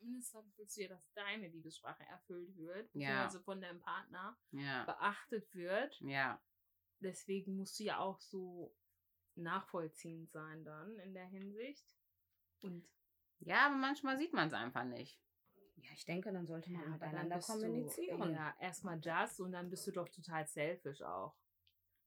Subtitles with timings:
[0.00, 3.24] mindestens willst du ja, dass deine Liebessprache erfüllt wird, Ja.
[3.24, 4.84] also von deinem Partner Ja.
[4.84, 5.98] beachtet wird.
[6.00, 6.40] Ja.
[7.00, 8.74] Deswegen musst du ja auch so
[9.36, 11.96] nachvollziehend sein dann in der Hinsicht.
[12.62, 12.86] Und
[13.42, 15.18] Ja, aber manchmal sieht man es einfach nicht.
[15.76, 18.20] Ja, ich denke, dann sollte man dann miteinander kommunizieren.
[18.20, 21.34] Du, ja, erstmal das und dann bist du doch total selfish auch.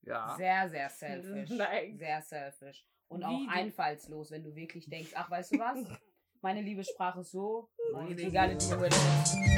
[0.02, 0.36] Ja.
[0.36, 1.50] Sehr, sehr selfish.
[1.57, 2.86] Like- Sehr selfish.
[3.07, 5.78] Und Wie auch einfallslos, wenn du wirklich denkst, ach, weißt du was?
[6.44, 7.70] Meine Liebessprache ist so.
[7.94, 9.54] With it.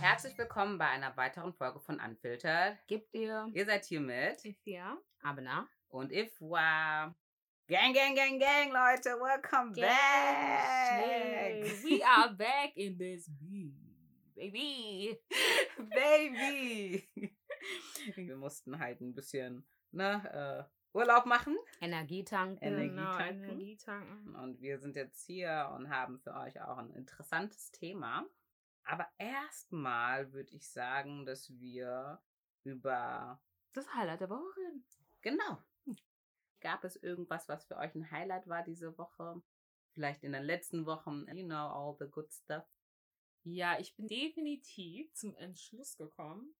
[0.00, 2.78] Herzlich willkommen bei einer weiteren Folge von Unfiltered.
[2.88, 3.48] Gib dir.
[3.52, 4.98] Ihr seid hier mit Ja.
[5.22, 5.68] Aber na?
[5.88, 7.14] und Ifwa.
[7.68, 9.10] Gang, gang, gang, gang, Leute.
[9.20, 11.64] Welcome back.
[11.84, 13.87] We are back in this beat,
[14.38, 15.18] baby.
[15.78, 17.08] Baby.
[18.14, 21.56] Wir mussten halt ein bisschen ne, äh, Urlaub machen.
[21.80, 22.62] Energie tanken.
[22.64, 23.44] Energie Genau, tanken.
[23.44, 24.34] Energie tanken.
[24.36, 28.26] Und wir sind jetzt hier und haben für euch auch ein interessantes Thema.
[28.84, 32.20] Aber erstmal würde ich sagen, dass wir
[32.64, 33.40] über,
[33.72, 34.84] Das Highlight der Woche reden.
[35.20, 35.58] genau,
[36.60, 39.42] gab es irgendwas, was für euch ein Highlight war diese Woche?
[39.92, 42.64] Vielleicht in den letzten Wochen, you know, all the good stuff.
[43.44, 46.54] Ja, ich bin definitiv zum Entschluss gekommen,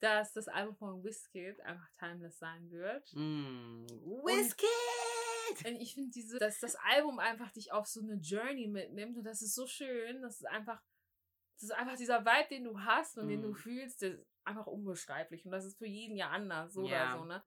[0.00, 3.12] dass das Album von Wizkid einfach timeless sein wird.
[3.14, 3.86] Mm.
[4.24, 4.66] Whisky!
[5.68, 9.24] Und ich finde diese, dass das Album einfach dich auf so eine Journey mitnimmt und
[9.24, 10.80] das ist so schön, das ist einfach,
[11.54, 13.54] das ist einfach dieser Vibe, den du hast und den du Mhm.
[13.56, 17.12] fühlst, der ist einfach unbeschreiblich und das ist für jeden ja anders, so Ja.
[17.12, 17.42] oder so, ne?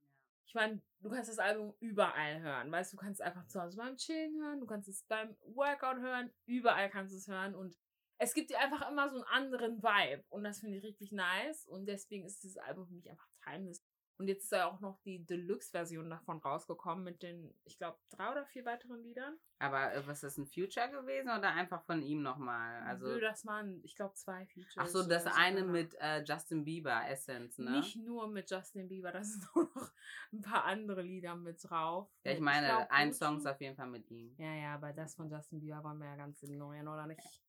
[0.46, 3.62] Ich meine, du kannst das Album überall hören, weißt du, du kannst es einfach zu
[3.62, 7.56] Hause beim Chillen hören, du kannst es beim Workout hören, überall kannst du es hören
[7.56, 7.78] und
[8.18, 11.66] es gibt dir einfach immer so einen anderen Vibe und das finde ich richtig nice
[11.68, 13.84] und deswegen ist dieses Album für mich einfach timeless.
[14.18, 18.32] Und jetzt ist ja auch noch die Deluxe-Version davon rausgekommen mit den, ich glaube, drei
[18.32, 19.38] oder vier weiteren Liedern.
[19.60, 22.84] Aber äh, was ist ein Future gewesen oder einfach von ihm nochmal?
[22.84, 24.78] Also, Nö, das waren, ich glaube, zwei Features.
[24.78, 25.72] ach so, das eine genau.
[25.72, 27.72] mit äh, Justin Bieber, Essence, ne?
[27.72, 29.92] Nicht nur mit Justin Bieber, da sind auch noch
[30.32, 32.10] ein paar andere Lieder mit drauf.
[32.24, 33.14] ja, ich meine, glaub, ein.
[33.14, 34.36] Song ist auf jeden Fall mit ihm.
[34.38, 37.43] Ja, ja, aber das von Justin Bieber wollen wir ja ganz ignorieren, oder nicht?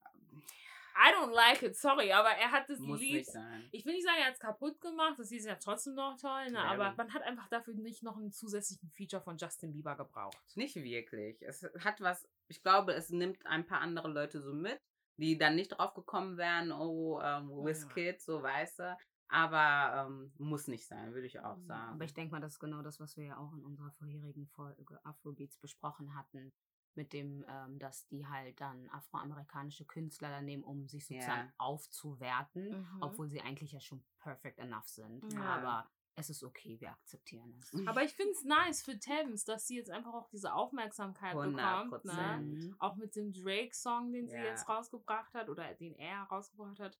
[0.96, 3.14] I don't like it, sorry, aber er hat das Muss Lied.
[3.14, 3.68] nicht sein.
[3.72, 6.16] Ich will nicht sagen, er hat es kaputt gemacht, das Lied ist ja trotzdem noch
[6.20, 6.52] toll, ne?
[6.58, 10.38] Ja, aber man hat einfach dafür nicht noch einen zusätzlichen Feature von Justin Bieber gebraucht.
[10.54, 11.42] Nicht wirklich.
[11.42, 14.80] Es hat was, ich glaube, es nimmt ein paar andere Leute so mit,
[15.16, 18.96] die dann nicht drauf gekommen wären, oh, ähm, Oh, Wizkid, so weißt du.
[19.28, 21.92] Aber ähm, muss nicht sein, würde ich auch Mhm, sagen.
[21.94, 24.46] Aber ich denke mal, das ist genau das, was wir ja auch in unserer vorherigen
[24.48, 26.52] Folge Afrobeats besprochen hatten.
[26.96, 31.54] Mit dem, ähm, dass die halt dann afroamerikanische Künstler dann nehmen, um sich sozusagen Ja.
[31.58, 33.02] aufzuwerten, Mhm.
[33.02, 35.32] obwohl sie eigentlich ja schon perfect enough sind.
[35.32, 35.40] Ja.
[35.56, 37.72] Aber es ist okay, wir akzeptieren es.
[37.98, 41.90] Aber ich finde es nice für Thames, dass sie jetzt einfach auch diese Aufmerksamkeit 100
[41.90, 42.04] bekommt.
[42.04, 42.76] Ne?
[42.78, 44.44] Auch mit dem Drake-Song, den sie Ja.
[44.44, 46.96] jetzt rausgebracht hat oder den er rausgebracht hat.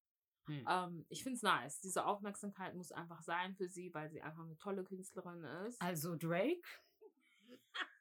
[0.47, 0.67] Hm.
[0.69, 1.81] Ähm, ich finde es nice.
[1.81, 5.81] Diese Aufmerksamkeit muss einfach sein für sie, weil sie einfach eine tolle Künstlerin ist.
[5.81, 6.61] Also Drake?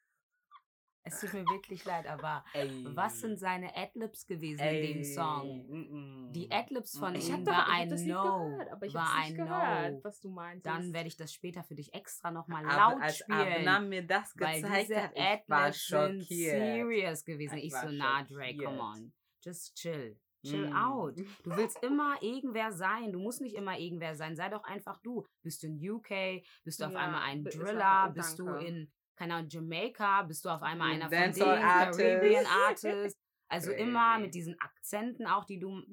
[1.06, 2.86] Es tut mir wirklich leid, aber Ey.
[2.94, 5.66] was sind seine Adlibs gewesen in dem Song?
[5.68, 6.32] mm, mm.
[6.32, 8.22] Die Adlibs von Ich ich ihm habe war ein No.
[8.22, 10.00] gehört, aber ich war ein nicht gehört, No.
[10.04, 10.66] was du meintest.
[10.66, 13.38] Dann werde ich das später für dich extra nochmal laut als spielen.
[13.68, 16.50] Abna mir das weil gezeigt diese hat, ich war Adlibs sind schockiert.
[16.58, 17.58] serious gewesen.
[17.58, 19.12] Ich Ich, war so, na Drake, come on.
[19.42, 20.18] Just chill.
[20.42, 20.74] Chill Mm.
[20.74, 21.16] out.
[21.16, 23.12] Du willst immer irgendwer sein.
[23.12, 24.36] Du musst nicht immer irgendwer sein.
[24.36, 25.24] Sei doch einfach du.
[25.42, 26.42] Bist du in UK?
[26.64, 28.10] Bist du auf Ja, einmal ein Driller?
[28.14, 30.22] Bist du in, keine Ahnung, Jamaica?
[30.22, 31.24] Bist du auf einmal Ein einer von denen?
[31.24, 31.98] Dancehall Artist.
[32.00, 33.18] Caribbean Artist.
[33.48, 35.82] Also immer mit diesen Akzenten auch, die du...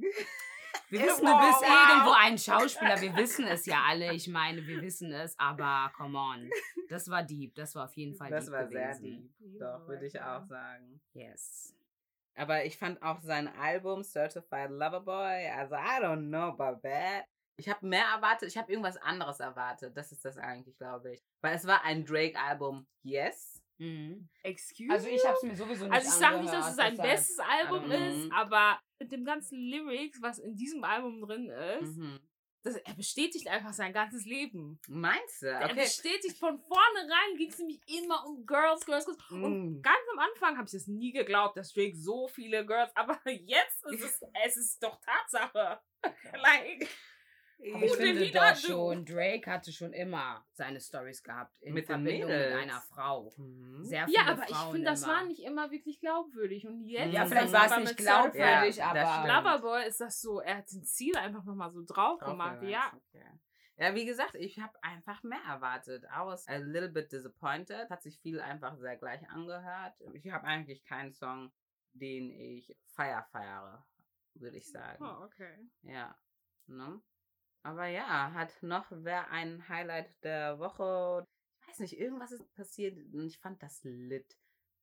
[0.90, 3.00] Wir wissen, du bist irgendwo ein Schauspieler.
[3.00, 4.14] Wir wissen es ja alle.
[4.14, 5.38] Ich meine, wir wissen es.
[5.40, 6.50] Aber come on.
[6.90, 7.56] Das war deep.
[7.56, 9.34] Das war auf jeden Fall Das deep war sehr gewesen.
[9.40, 9.60] deep.
[9.60, 11.00] Doch, würde ich auch sagen.
[11.14, 11.74] Yes.
[12.36, 17.26] Aber ich fand auch sein Album Certified Lover Boy, also I don't know about that.
[17.62, 19.96] Ich habe mehr erwartet, ich habe irgendwas anderes erwartet.
[19.96, 21.22] Das ist das eigentlich, glaube ich.
[21.42, 23.62] Weil es war ein Drake-Album, yes.
[23.78, 24.28] Mhm.
[24.42, 26.98] Excuse Also ich habe es mir sowieso nicht Also ich sage nicht, dass es sein
[26.98, 32.20] bestes Album ist, aber mit dem ganzen Lyrics, was in diesem Album drin ist, Mhm.
[32.64, 34.80] das, er bestätigt einfach sein ganzes Leben.
[34.88, 35.48] Meinst du?
[35.52, 35.82] Er Okay.
[35.82, 39.20] bestätigt von vornherein, ging es nämlich immer um Girls, Girls, Girls.
[39.30, 39.82] Und Mm.
[39.84, 43.84] ganz am Anfang habe ich es nie geglaubt, dass Drake so viele Girls, aber jetzt
[43.86, 45.80] ist es, es ist doch Tatsache.
[46.34, 46.88] like,
[47.74, 51.88] Aber ich finde Lieder, doch schon, Drake hatte schon immer seine Stories gehabt in Mit
[51.88, 53.32] den Verbindung mit einer Frau.
[53.38, 53.84] Mhm.
[53.84, 56.66] Sehr viele ja, aber ich Frauen finde, das war nicht immer wirklich glaubwürdig.
[56.66, 59.28] Und jetzt Ja, vielleicht war es nicht glaubwürdig, Ja, aber-.
[59.28, 62.62] Loverboy ist das so, er hat den Ziel einfach nochmal so drauf Drauf gemacht.
[62.62, 63.26] gemacht, Ja, okay.
[63.78, 66.04] Ja, wie gesagt, ich habe einfach mehr erwartet.
[66.04, 67.90] I was a little bit disappointed.
[67.90, 69.96] Hat sich viel einfach sehr gleich angehört.
[70.14, 71.52] Ich habe eigentlich keinen Song,
[71.94, 73.84] den ich feier feiere,
[74.36, 75.04] würde ich sagen.
[75.04, 75.58] Oh, okay.
[75.82, 76.16] Ja.
[76.68, 77.02] Ne?
[77.64, 81.26] Aber ja, hat noch wer ein Highlight der Woche?
[81.62, 84.36] Ich weiß nicht, irgendwas ist passiert und ich fand das lit.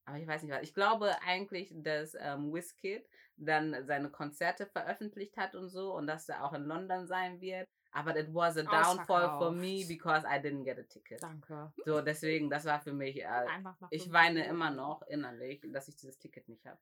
[0.04, 0.62] Aber ich weiß nicht was.
[0.62, 6.28] Ich glaube eigentlich, dass ähm, Wizkid dann seine Konzerte veröffentlicht hat und so und dass
[6.28, 7.68] er auch in London sein wird.
[7.90, 11.22] Aber it was a downfall for me because I didn't get a ticket.
[11.22, 11.72] Danke.
[11.84, 13.46] So, deswegen, das war für mich, äh,
[13.90, 16.78] ich weine immer noch innerlich, dass ich dieses Ticket nicht habe.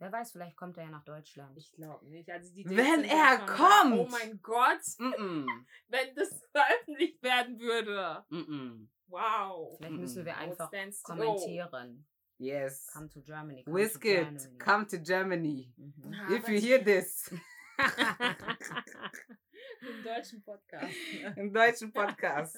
[0.00, 1.56] Wer weiß, vielleicht kommt er ja nach Deutschland.
[1.58, 2.30] Ich glaube nicht.
[2.30, 3.98] Also die Wenn er schon kommt!
[3.98, 5.46] Oh mein Gott, Mm-mm.
[5.88, 8.24] wenn das veröffentlicht werden würde.
[8.30, 8.88] Mm-mm.
[9.08, 9.76] Wow.
[9.76, 10.92] Vielleicht müssen wir einfach to go?
[11.02, 12.06] kommentieren.
[12.38, 12.86] Yes.
[12.94, 13.62] Come to Germany.
[13.64, 14.58] come to Wizkid, Germany.
[14.58, 15.74] come to Germany.
[15.76, 16.14] Mhm.
[16.14, 17.30] Ah, If you hear this.
[19.82, 20.94] Im deutschen Podcast.
[21.36, 22.56] Im deutschen Podcast.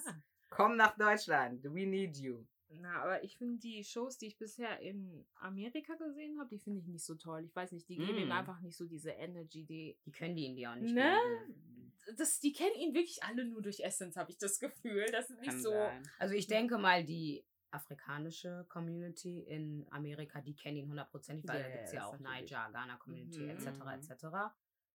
[0.49, 1.65] Komm nach Deutschland.
[1.65, 2.47] We need you.
[2.81, 6.81] Na, aber ich finde die Shows, die ich bisher in Amerika gesehen habe, die finde
[6.81, 7.45] ich nicht so toll.
[7.45, 8.33] Ich weiß nicht, die geben ihm Mm.
[8.33, 9.99] einfach nicht so diese Energy, die.
[10.07, 11.15] Die können die ihn dir auch nicht Ne?
[11.47, 11.93] geben.
[12.17, 15.07] Das, die kennen ihn wirklich alle nur durch Essence, habe ich das Gefühl.
[15.13, 15.71] Das ist nicht Kann so.
[15.71, 16.03] sein.
[16.19, 21.69] Also ich denke mal, die afrikanische Community in Amerika, die kennen ihn hundertprozentig, weil da
[21.71, 22.51] gibt es ja Yes, auch natürlich.
[22.51, 23.51] Niger, Ghana Community Mhm.
[23.51, 24.11] etc.
[24.11, 24.27] Etc.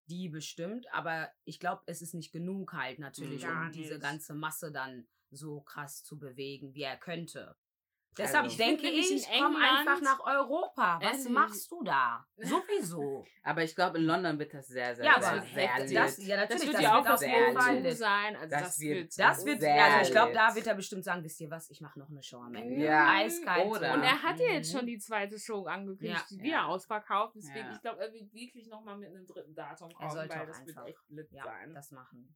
[0.09, 3.49] Die bestimmt, aber ich glaube, es ist nicht genug halt natürlich, Mhm.
[3.49, 4.01] um Gar diese nicht.
[4.01, 7.55] ganze Masse dann so krass zu bewegen, wie er könnte.
[8.17, 10.99] Deshalb Also- denke Ich ich, finde nämlich in komm England- einfach nach Europa.
[11.01, 11.29] Was Ehrlich.
[11.29, 12.25] machst du da?
[12.37, 13.25] Sowieso.
[13.43, 15.97] Aber ich glaube, in London wird das sehr, sehr, Ja, sehr, aber sehr das, lit.
[15.97, 17.97] das, ja, Das natürlich, wird das ja auch wird auf sehr lit.
[17.97, 18.35] sein.
[18.35, 19.19] Also Das das, wird- wird.
[19.19, 21.81] Das wird, Sehr also ich glaube, da wird er bestimmt sagen, wisst ihr was, ich
[21.81, 22.83] mache noch eine Show am Ende.
[22.83, 23.13] Ja.
[23.17, 23.65] Eiskalt.
[23.67, 24.77] Oder- Und er hat ja jetzt Mhm.
[24.79, 26.25] schon die zweite Show angekündigt, Ja.
[26.37, 26.65] die wieder Ja.
[26.65, 27.35] ausverkauft.
[27.35, 27.71] Deswegen, Ja.
[27.73, 30.47] ich glaube, er wird wirklich nochmal mit einem dritten Datum kommen, Er sollte weil auch
[30.47, 31.73] das einfach wird echt lit ja, sein.
[31.73, 32.35] das machen.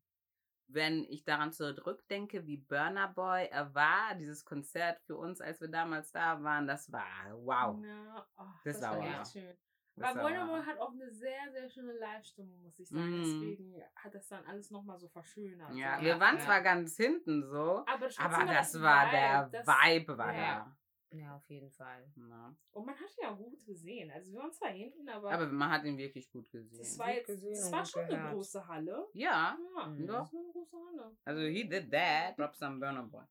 [0.74, 5.68] Wenn ich daran zurückdenke, wie Burner Boy er war, dieses Konzert für uns, als wir
[5.68, 7.04] damals da waren, das war
[7.34, 7.78] wow.
[7.84, 9.22] Ja, oh, Das das, war war wow.
[9.22, 9.58] echt schön.
[9.96, 10.48] Das Weil wow.
[10.48, 13.18] Boy hat auch eine sehr, sehr schöne Live-Stimme, muss ich sagen.
[13.20, 13.24] Mhm.
[13.24, 15.74] Deswegen hat das dann alles nochmal so verschönert.
[15.76, 16.06] Ja, so.
[16.06, 16.44] wir waren ja.
[16.46, 20.78] zwar ganz hinten so, aber, aber das war der das- Vibe, war ja.
[21.13, 22.10] Ja, auf jeden Fall.
[22.16, 22.56] Ja.
[22.72, 24.10] Und man hat ihn ja gut gesehen.
[24.12, 26.80] Also wir waren zwar hinten, aber, Aber man hat ihn wirklich gut gesehen.
[26.80, 28.34] das war jetzt, gesehen das war schon eine gehört.
[28.34, 29.08] große Halle.
[29.13, 30.08] Ja, Ja, Mhm.
[30.08, 31.18] das war eine große Halle.
[31.25, 32.36] also he did that.
[32.38, 33.25] Props an Burner Boy.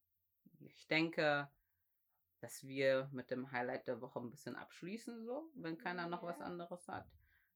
[0.61, 1.49] Ich denke,
[2.41, 6.41] dass wir mit dem Highlight der Woche ein bisschen abschließen, so, wenn keiner noch was
[6.41, 7.07] anderes hat.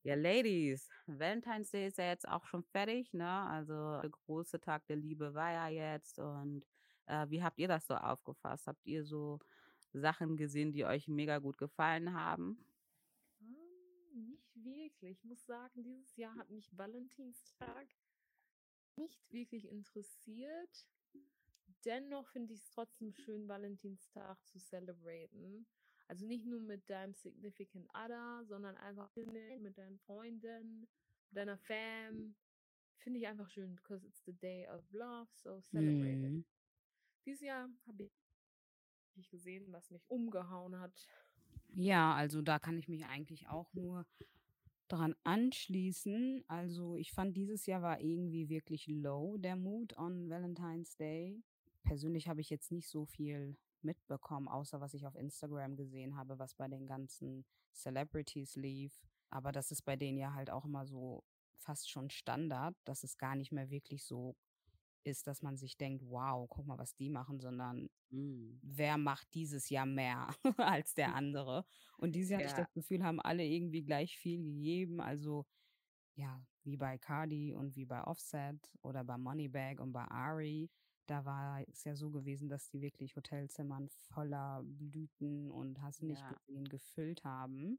[0.04, 3.28] Ja, Ladies, Valentine's Day ist ja jetzt auch schon fertig, ne?
[3.28, 6.64] Also der große Tag der Liebe war ja jetzt und
[7.06, 8.66] äh, wie habt ihr das so aufgefasst?
[8.66, 9.38] Habt ihr so
[9.94, 12.58] Sachen gesehen, die euch mega gut gefallen haben?
[13.40, 15.18] Ähm, Nicht wirklich.
[15.18, 17.88] Ich muss sagen, dieses Jahr hat mich Valentinstag
[18.96, 20.88] nicht wirklich interessiert.
[21.84, 25.66] Dennoch finde ich es trotzdem schön, Valentinstag zu celebraten.
[26.06, 30.86] Also nicht nur mit deinem Significant Other, sondern einfach mit deinen Freunden,
[31.30, 32.36] deiner Fam.
[32.98, 36.32] Finde ich einfach schön, because it's the day of love, so celebrate it.
[36.32, 36.44] Mhm.
[37.26, 38.23] Dieses Jahr habe ich
[39.30, 41.08] gesehen, was mich umgehauen hat.
[41.74, 44.06] Ja, also da kann ich mich eigentlich auch nur
[44.88, 46.44] daran anschließen.
[46.46, 51.42] Also ich fand dieses Jahr war irgendwie wirklich low der Mood on Valentine's Day.
[51.82, 56.38] Persönlich habe ich jetzt nicht so viel mitbekommen, außer was ich auf Instagram gesehen habe,
[56.38, 57.44] was bei den ganzen
[57.74, 59.02] Celebrities lief.
[59.30, 61.24] Aber das ist bei denen ja halt auch immer so
[61.56, 64.36] fast schon Standard, dass es gar nicht mehr wirklich so
[65.04, 68.60] ist, dass man sich denkt, wow, guck mal, was die machen, sondern Mm.
[68.62, 71.64] wer macht dieses Jahr mehr als der andere.
[71.98, 72.56] Und dieses Jahr hatte ich Ja.
[72.56, 75.00] das Gefühl, haben alle irgendwie gleich viel gegeben.
[75.00, 75.46] Also
[76.16, 80.70] ja, wie bei Cardi und wie bei Offset oder bei Moneybag und bei Ari.
[81.06, 86.20] Da war es ja so gewesen, dass die wirklich Hotelzimmern voller Blüten und hast nicht
[86.20, 86.28] Ja.
[86.28, 87.78] gesehen, gefüllt haben.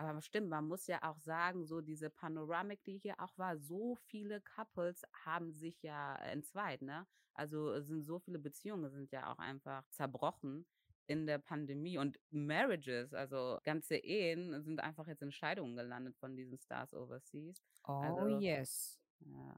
[0.00, 3.96] Aber stimmt, man muss ja auch sagen, so diese Panoramik, die hier auch war, so
[3.96, 7.06] viele Couples haben sich ja entzweit, ne?
[7.34, 10.66] Also es sind so viele Beziehungen sind ja auch einfach zerbrochen
[11.08, 16.36] in der Pandemie und Marriages, also ganze Ehen sind einfach jetzt in Scheidungen gelandet von
[16.36, 17.60] diesen Stars overseas.
[17.86, 19.00] Oh Also, yes.
[19.20, 19.56] Ja.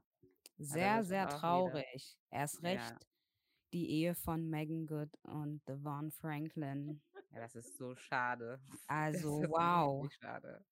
[0.57, 2.17] Sehr, ist sehr auch wieder- traurig.
[2.31, 2.69] Erst Ja.
[2.69, 3.07] recht
[3.73, 7.01] die Ehe von Megan Good und Devon Franklin.
[7.33, 8.59] Ja, das ist so schade.
[8.87, 10.07] Also, wow.
[10.19, 10.63] schade.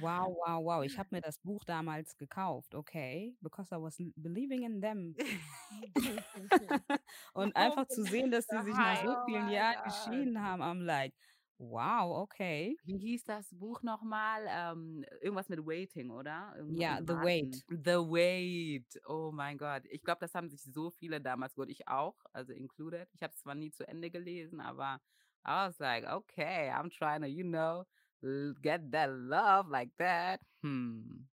[0.00, 0.84] Wow, wow, wow.
[0.84, 3.34] Ich habe mir das Buch damals gekauft, okay?
[3.40, 5.14] Because I was believing in them.
[7.34, 10.80] Und einfach zu sehen, dass sie sich nach so Oh vielen Jahren geschieden haben, am
[10.82, 11.14] like,
[11.58, 12.76] Wow, okay.
[12.84, 14.46] Wie hieß das Buch nochmal?
[14.48, 16.54] Ähm, irgendwas mit Waiting, oder?
[16.56, 17.24] Irgendwas Ja, The Warten.
[17.24, 17.64] Wait.
[17.68, 19.00] The Wait.
[19.06, 19.84] Oh mein Gott.
[19.88, 23.08] Ich glaube, das haben sich so viele damals, gut, ich auch, also included.
[23.12, 25.00] Ich habe es zwar nie zu Ende gelesen, aber
[25.44, 27.84] I was like, okay, I'm trying to, you know,
[28.62, 30.40] get that love like that.
[30.62, 31.26] Hm.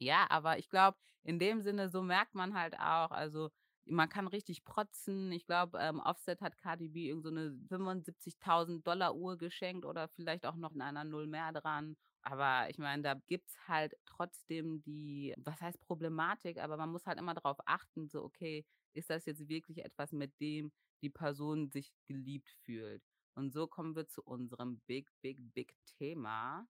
[0.00, 3.50] Ja, aber ich glaube, in dem Sinne, so merkt man halt auch, also
[3.86, 5.30] man kann richtig protzen.
[5.32, 10.08] Ich glaube, ähm, Offset hat Cardi B irgend so eine 75.000 Dollar Uhr geschenkt oder
[10.08, 11.96] vielleicht auch noch in einer Null mehr dran.
[12.22, 17.18] Aber ich meine, da gibt's halt trotzdem die, was heißt Problematik, aber man muss halt
[17.18, 21.92] immer darauf achten, so, okay, ist das jetzt wirklich etwas, mit dem die Person sich
[22.06, 23.02] geliebt fühlt?
[23.34, 26.66] Und so kommen wir zu unserem big, big, big Thema.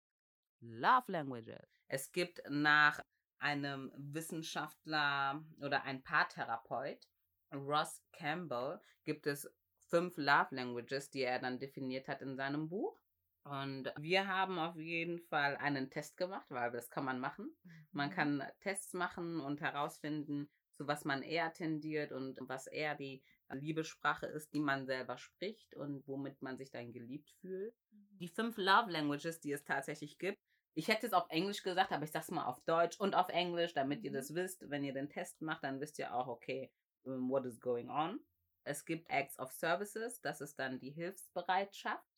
[0.61, 1.85] Love Languages.
[1.88, 3.00] Es gibt nach
[3.38, 7.06] einem Wissenschaftler oder ein Paartherapeut,
[7.52, 9.49] Ross Campbell, gibt es
[9.88, 12.99] fünf Love Languages, die er dann definiert hat in seinem Buch.
[13.44, 17.54] Und wir haben auf jeden Fall einen Test gemacht, weil das kann man machen.
[17.92, 18.12] Man Mhm.
[18.14, 24.26] kann Tests machen und herausfinden, zu was man eher tendiert und was eher die Liebessprache
[24.26, 27.74] ist, die man selber spricht und womit man sich dann geliebt fühlt.
[28.20, 30.38] Die fünf Love Languages, die es tatsächlich gibt.
[30.74, 33.74] Ich hätte es auf Englisch gesagt, aber ich sag's mal auf Deutsch und auf Englisch,
[33.74, 34.14] damit ihr Mhm.
[34.14, 34.68] das wisst.
[34.70, 36.72] Wenn ihr den Test macht, dann wisst ihr auch, okay,
[37.04, 38.18] um, what is going on.
[38.64, 42.08] Es gibt Acts of Services, das ist dann die Hilfsbereitschaft.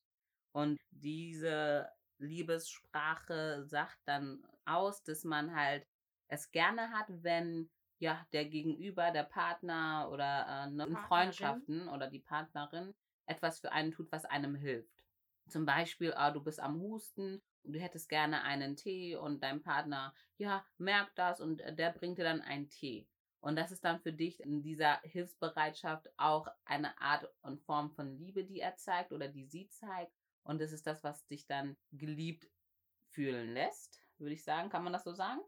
[0.53, 5.87] Und diese Liebessprache sagt dann aus, dass man halt
[6.29, 10.97] es gerne hat, wenn ja der Gegenüber, der Partner oder äh, ne, in.
[10.97, 12.95] Freundschaften oder die Partnerin
[13.27, 15.05] etwas für einen tut, was einem hilft.
[15.49, 19.63] Zum Beispiel, ah, du bist am Husten und du hättest gerne einen Tee und dein
[19.63, 23.09] Partner, ja, merkt das und äh, der bringt dir dann einen Tee.
[23.41, 28.19] Und das ist dann für dich in dieser Hilfsbereitschaft auch eine Art und Form von
[28.19, 30.13] Liebe, die er zeigt oder die sie zeigt.
[30.43, 32.49] Und das ist das, was dich dann geliebt
[33.11, 34.69] fühlen lässt, würde ich sagen.
[34.69, 35.41] Kann man das so sagen?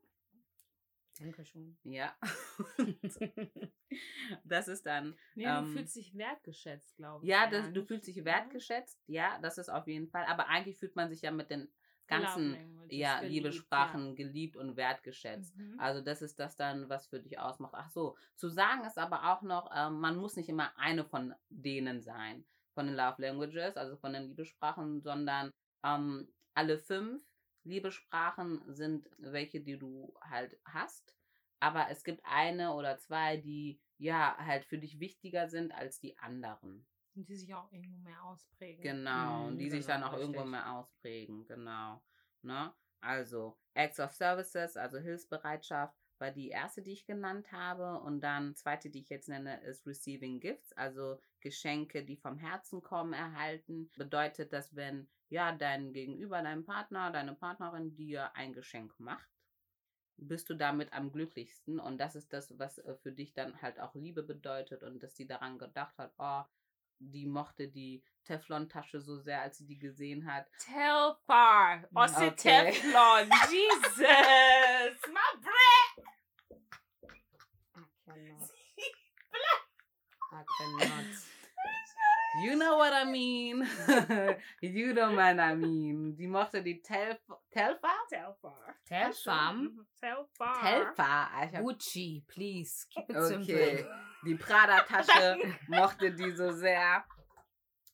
[1.18, 1.76] Danke schon.
[1.82, 2.16] Ja.
[4.44, 7.30] das ist dann Nee, Ähm, du fühlst dich wertgeschätzt, glaube ich.
[7.30, 8.24] Ja, das, du fühlst dich Ja.
[8.24, 10.24] wertgeschätzt, ja, das ist auf jeden Fall.
[10.26, 11.68] Aber eigentlich fühlt man sich ja mit den
[12.06, 12.56] ganzen
[12.88, 15.56] ja, geliebt, Liebessprachen geliebt und wertgeschätzt.
[15.56, 15.78] Mhm.
[15.78, 17.74] Also das ist das dann, was für dich ausmacht.
[17.76, 21.34] Ach so, zu sagen ist aber auch noch, ähm, man muss nicht immer eine von
[21.50, 25.52] denen sein, von den Love Languages, also von den Liebessprachen, sondern
[25.84, 27.22] ähm, alle fünf
[27.68, 31.14] Liebessprachen sind welche, die du halt hast.
[31.60, 36.18] Aber es gibt eine oder zwei, die ja halt für dich wichtiger sind als die
[36.18, 36.86] anderen.
[37.14, 38.82] Und die sich auch irgendwo mehr ausprägen.
[38.82, 40.52] Genau, und Mhm, die sich dann genau, auch irgendwo richtig.
[40.52, 42.02] mehr ausprägen, genau.
[42.42, 42.72] Ne?
[43.00, 48.00] Also, Acts of Services, also Hilfsbereitschaft, war die erste, die ich genannt habe.
[48.00, 52.82] Und dann zweite, die ich jetzt nenne, ist Receiving Gifts, also Geschenke, die vom Herzen
[52.82, 53.90] kommen, erhalten.
[53.96, 59.28] Bedeutet, dass wenn ja dein Gegenüber, dein Partner, deine Partnerin dir ein Geschenk macht,
[60.16, 61.78] bist du damit am glücklichsten.
[61.78, 65.14] Und das ist das, was äh, für dich dann halt auch Liebe bedeutet und dass
[65.14, 66.42] die daran gedacht hat, oh,
[67.00, 70.46] die mochte die Teflon-Tasche so sehr, als sie die gesehen hat.
[70.58, 71.84] Telfar.
[71.94, 72.32] Aus Okay.
[72.36, 73.30] Teflon.
[73.50, 73.98] Jesus.
[73.98, 75.57] My bread.
[78.18, 78.46] I
[79.30, 79.62] cannot.
[80.32, 81.04] I cannot.
[82.44, 83.66] You know what I mean.
[84.62, 86.14] you know what I mean.
[86.16, 87.18] Die mochte die Telf
[87.50, 87.90] Telfa?
[88.08, 88.74] Telfar.
[88.86, 89.86] Telfam.
[90.00, 90.60] Telfar.
[90.60, 91.28] Telfa.
[91.44, 92.86] Ich hab- Gucci, please.
[92.90, 93.28] Keep it Okay.
[93.28, 93.90] simple.
[94.24, 97.04] Die Prada-Tasche mochte die so sehr.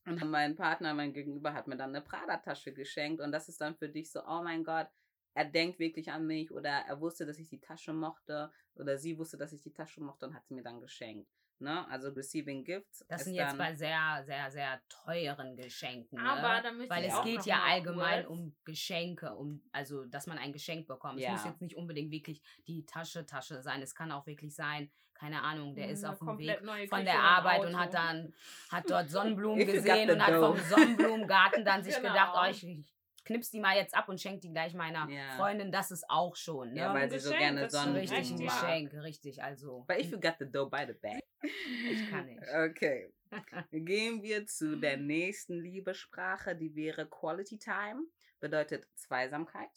[0.06, 3.22] Und mein Partner, mein Gegenüber, hat mir dann eine Prada-Tasche geschenkt.
[3.22, 4.88] Und das ist dann für dich so, oh mein Gott,
[5.34, 6.50] er denkt wirklich an mich.
[6.52, 8.50] Oder er wusste, dass ich die Tasche mochte.
[8.76, 11.28] Oder sie wusste, dass ich die Tasche mochte und hat sie mir dann geschenkt.
[11.60, 11.86] Ne?
[11.88, 13.04] Also Receiving Gifts.
[13.08, 16.18] Das ist sind jetzt bei sehr, sehr, sehr teuren Geschenken.
[16.18, 16.62] Aber ne?
[16.62, 20.04] da möchte Weil ich es auch geht noch ja allgemein kurz- um Geschenke, um also
[20.04, 21.20] dass man ein Geschenk bekommt.
[21.20, 21.28] Ja.
[21.28, 23.80] Es muss jetzt nicht unbedingt wirklich die Tasche Tasche sein.
[23.82, 27.20] Es kann auch wirklich sein, keine Ahnung, der ist Eine auf dem Weg von der
[27.22, 28.34] Arbeit und hat dann
[28.68, 30.58] hat dort Sonnenblumen gesehen und hat vom.
[30.58, 32.08] Sonnenblumengarten dann sich Genau.
[32.08, 32.93] gedacht, oh, ich, ich
[33.24, 35.36] knips die mal jetzt ab und schenk die gleich meiner Ja.
[35.36, 35.72] Freundin.
[35.72, 36.80] Das ist auch schon, ne?
[36.80, 38.46] Ja, weil sie so gerne Sonnenblumen richtig ein.
[38.46, 39.42] Geschenk, richtig.
[39.42, 41.22] Also But if you got the dough by the bag.
[41.42, 42.42] ich kann nicht.
[42.70, 43.12] Okay.
[43.72, 48.04] Gehen wir zu der nächsten Liebessprache, die wäre Quality Time.
[48.40, 49.70] Bedeutet Zweisamkeit.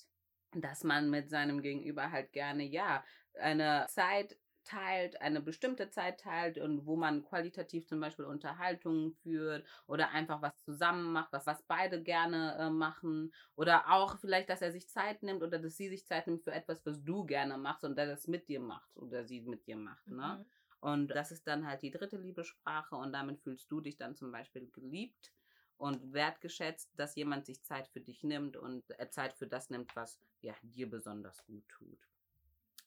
[0.53, 3.03] Dass man mit seinem Gegenüber halt gerne, ja,
[3.39, 4.37] eine Zeit
[4.67, 10.41] teilt, eine bestimmte Zeit teilt und wo man qualitativ zum Beispiel Unterhaltungen führt oder einfach
[10.41, 14.89] was zusammen macht, was, was beide gerne äh, machen oder auch vielleicht, dass er sich
[14.89, 17.97] Zeit nimmt oder dass sie sich Zeit nimmt für etwas, was du gerne machst und
[17.97, 20.39] der das mit dir macht oder sie mit dir macht, ne?
[20.39, 20.45] Mhm.
[20.79, 24.31] Und das ist dann halt die dritte Liebessprache und damit fühlst du dich dann zum
[24.31, 25.33] Beispiel geliebt.
[25.77, 29.95] und wertgeschätzt, dass jemand sich Zeit für dich nimmt und äh, Zeit für das nimmt,
[29.95, 31.99] was ja, dir besonders gut tut.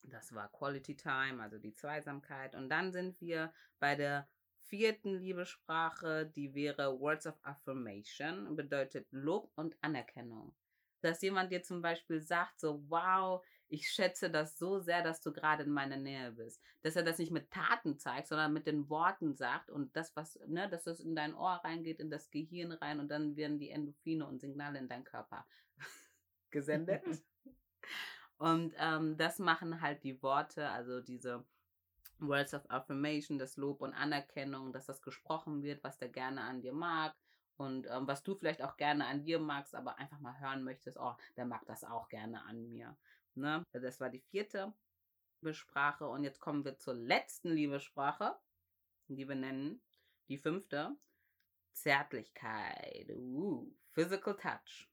[0.03, 2.55] Das war Quality Time, also die Zweisamkeit.
[2.55, 4.29] Und dann sind wir bei der
[4.63, 10.55] vierten Liebessprache, die wäre Words of Affirmation, bedeutet Lob und Anerkennung.
[11.03, 15.33] Dass jemand dir zum Beispiel sagt, so, wow, ich schätze das so sehr, dass du
[15.33, 16.61] gerade in meiner Nähe bist.
[16.83, 20.39] Dass er das nicht mit Taten zeigt, sondern mit den Worten sagt und das, was,
[20.47, 23.71] ne, dass das in dein Ohr reingeht, in das Gehirn rein und dann werden die
[23.71, 25.47] Endorphine und Signale in deinen Körper
[26.51, 27.03] gesendet.
[28.41, 31.45] und ähm, das machen halt die Worte, also diese
[32.21, 36.63] Words of Affirmation, das Lob und Anerkennung, dass das gesprochen wird, was der gerne an
[36.63, 37.15] dir mag
[37.59, 40.97] und ähm, was du vielleicht auch gerne an dir magst, aber einfach mal hören möchtest,
[40.99, 42.97] oh, der mag das auch gerne an mir.
[43.35, 43.63] Ne?
[43.73, 44.73] Das war die vierte
[45.43, 48.39] Liebessprache und jetzt kommen wir zur letzten Liebessprache,
[49.09, 49.83] die wir nennen
[50.29, 50.97] die fünfte,
[51.75, 54.90] Zärtlichkeit, uh, Physical Touch.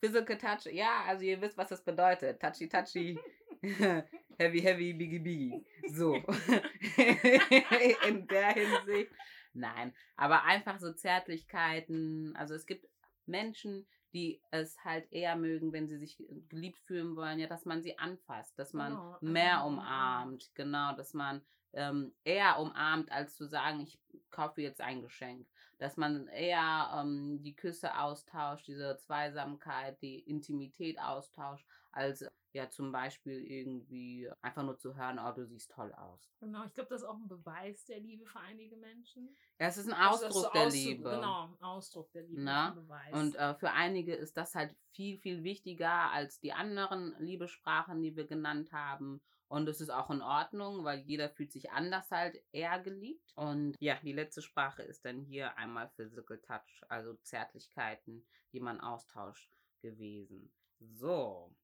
[0.00, 2.40] Physical Touch, ja, also ihr wisst, was das bedeutet.
[2.40, 3.18] Touchy, touchy.
[4.38, 5.64] heavy, heavy, biggie, biggie.
[5.88, 6.14] So.
[8.06, 9.12] In der Hinsicht.
[9.52, 12.36] Nein, aber einfach so Zärtlichkeiten.
[12.36, 12.86] Also es gibt
[13.26, 16.16] Menschen, die es halt eher mögen, wenn sie sich
[16.48, 20.94] geliebt fühlen wollen, ja, dass man sie anfasst, dass man Genau, mehr also, umarmt, genau,
[20.94, 23.98] dass man ähm, eher umarmt, als zu sagen, ich
[24.30, 25.46] kaufe jetzt ein Geschenk.
[25.78, 32.90] Dass man eher ähm, die Küsse austauscht, diese Zweisamkeit, die Intimität austauscht, als ja zum
[32.90, 36.28] Beispiel irgendwie einfach nur zu hören, oh, du siehst toll aus.
[36.40, 39.36] Genau, ich glaube, das ist auch ein Beweis der Liebe für einige Menschen.
[39.60, 41.10] Ja, es ist ein Also Ausdruck so der Ausdruck- Liebe.
[41.10, 42.40] Genau, ein Ausdruck der Liebe.
[42.40, 43.12] Ist ein Beweis.
[43.14, 48.16] Und äh, für einige ist das halt viel, viel wichtiger als die anderen Liebessprachen, die
[48.16, 49.20] wir genannt haben.
[49.48, 53.32] Und es ist auch in Ordnung, weil jeder fühlt sich anders halt eher geliebt.
[53.34, 58.80] Und ja, die letzte Sprache ist dann hier einmal Physical Touch, also Zärtlichkeiten, die man
[58.80, 59.50] austauscht
[59.80, 60.52] gewesen.
[60.80, 61.54] So.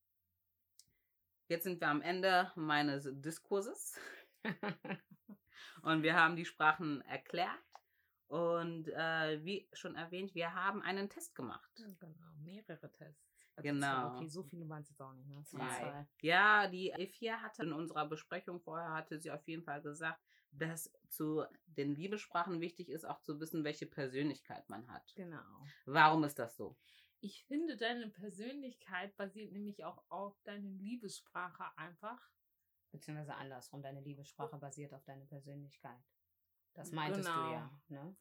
[1.49, 3.99] Jetzt sind wir am Ende meines Diskurses.
[5.83, 7.51] Und wir haben die Sprachen erklärt.
[8.29, 11.71] Und äh, wie schon erwähnt, wir haben einen Test gemacht.
[11.77, 13.34] genau, mehrere Tests.
[13.57, 14.09] Also Genau.
[14.11, 15.29] zwei, Okay, so viele waren es jetzt auch nicht.
[15.29, 15.43] Ne?
[15.45, 15.69] Zwei.
[15.69, 16.07] Zwei.
[16.23, 20.93] Ja, die E4 hatte in unserer Besprechung vorher, hatte sie auf jeden Fall gesagt, dass
[21.09, 25.13] zu den Liebessprachen wichtig ist, auch zu wissen, welche Persönlichkeit man hat.
[25.17, 25.43] Genau.
[25.85, 26.77] Warum ist das so?
[27.21, 32.21] Ich finde, deine Persönlichkeit basiert nämlich auch auf deine Liebessprache einfach.
[32.93, 35.99] Beziehungsweise andersrum, deine Liebessprache basiert auf deiner Persönlichkeit.
[36.75, 37.47] Das meintest Genau.
[37.47, 37.81] du ja.
[37.89, 38.17] Ne?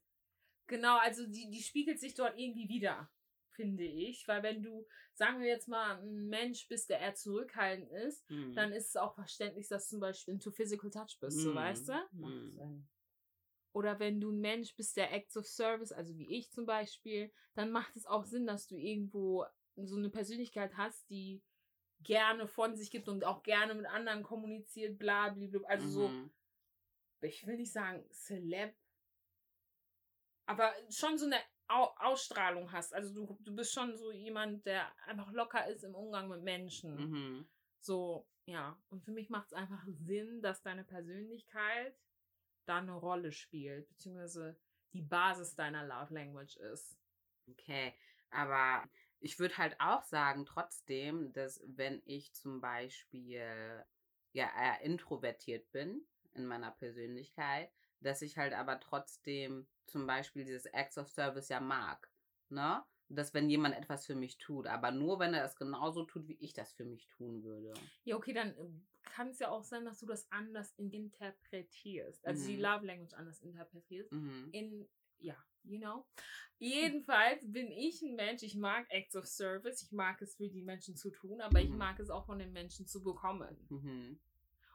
[0.67, 3.11] Genau, also die, die spiegelt sich dort irgendwie wieder,
[3.55, 4.27] finde ich.
[4.27, 8.53] Weil wenn du, sagen wir jetzt mal, ein Mensch bist, der eher zurückhaltend ist, Hm.
[8.55, 11.55] dann ist es auch verständlich, dass du zum Beispiel into physical touch bist, so Mhm.
[11.55, 11.93] weißt du?
[12.11, 12.57] Macht Hm.
[12.57, 12.87] Sinn.
[13.73, 17.31] Oder wenn du ein Mensch bist, der Acts of Service, also wie ich zum Beispiel,
[17.55, 21.41] dann macht es auch Sinn, dass du irgendwo so eine Persönlichkeit hast, die
[22.03, 25.61] gerne von sich gibt und auch gerne mit anderen kommuniziert, bla, bla, bla.
[25.67, 26.31] Also so, Mhm.
[27.21, 28.75] ich will nicht sagen Celeb,
[30.45, 31.37] aber schon so eine
[31.73, 32.93] Ausstrahlung hast.
[32.93, 36.95] Also du, du bist schon so jemand, der einfach locker ist im Umgang mit Menschen.
[36.95, 37.47] Mhm.
[37.79, 38.77] So, ja.
[38.89, 41.97] Und für mich macht es einfach Sinn, dass deine Persönlichkeit
[42.65, 44.57] da eine Rolle spielt, beziehungsweise
[44.93, 46.97] die Basis deiner Love Language ist.
[47.49, 47.93] Okay,
[48.29, 48.87] aber
[49.19, 53.83] ich würde halt auch sagen, trotzdem, dass wenn ich zum Beispiel
[54.33, 57.71] ja eher introvertiert bin in meiner Persönlichkeit,
[58.03, 62.09] dass ich halt aber trotzdem zum Beispiel dieses Acts of Service ja mag,
[62.49, 62.83] ne?
[63.09, 66.37] Dass wenn jemand etwas für mich tut, aber nur wenn er es genauso tut, wie
[66.39, 67.73] ich das für mich tun würde.
[68.05, 72.25] Ja, okay, dann ähm, kann es ja auch sein, dass du das anders in- interpretierst.
[72.25, 72.61] Also die Mhm.
[72.61, 74.11] Love Language anders interpretierst.
[74.11, 74.49] Mhm.
[74.51, 74.89] in,
[75.19, 76.05] ja, you know.
[76.59, 80.63] Jedenfalls bin ich ein Mensch, ich mag Acts of Service, ich mag es für die
[80.63, 81.77] Menschen zu tun, aber ich Mhm.
[81.77, 83.57] mag es auch von den Menschen zu bekommen.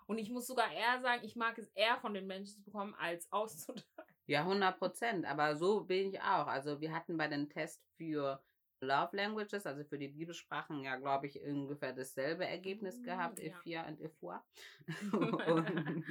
[0.09, 2.95] Und ich muss sogar eher sagen, ich mag es eher von den Menschen zu bekommen,
[2.95, 3.85] als auszuteilen.
[4.27, 5.25] Ja, 100 Prozent.
[5.27, 6.47] Aber so bin ich auch.
[6.47, 8.45] Also wir hatten bei den Tests für
[8.81, 13.65] Love Languages, also für die Liebessprachen, ja, glaube ich, ungefähr dasselbe Ergebnis Mm, gehabt, ja.
[13.65, 14.45] F4 und F4.
[15.13, 16.05] und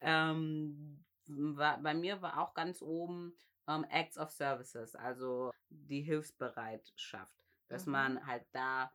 [0.00, 3.36] ähm, war, bei mir war auch ganz oben
[3.68, 7.36] ähm, Acts of Services, also die Hilfsbereitschaft,
[7.68, 7.92] dass Mhm.
[7.92, 8.92] man halt da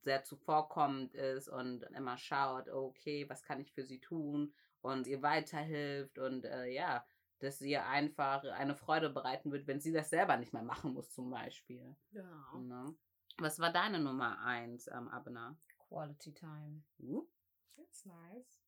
[0.00, 5.22] sehr zuvorkommend ist und immer schaut, okay, was kann ich für sie tun und ihr
[5.22, 7.04] weiterhilft und äh, ja,
[7.40, 10.92] dass sie ihr einfach eine Freude bereiten wird, wenn sie das selber nicht mehr machen
[10.92, 11.96] muss, zum Beispiel.
[12.10, 12.58] Genau.
[12.58, 12.96] Ne?
[13.38, 15.56] Was war deine Nummer eins, ähm, Abner?
[15.88, 16.82] Quality Time.
[16.98, 17.26] Uh,
[17.76, 18.60] That's nice.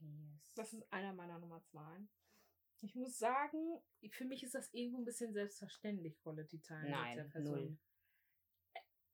[0.00, 0.52] Yes.
[0.56, 2.00] Das ist einer meiner Nummer zwei.
[2.80, 3.80] Ich muss sagen,
[4.10, 7.54] für mich ist das irgendwo ein bisschen selbstverständlich, Quality Time Nein, mit der Person.
[7.54, 7.78] null.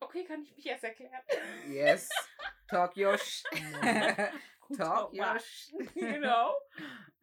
[0.01, 1.23] Okay, kann ich mich erst erklären?
[1.69, 2.09] Yes.
[2.69, 3.43] Talk your sh
[4.61, 6.55] Gut, Talk your sh genau.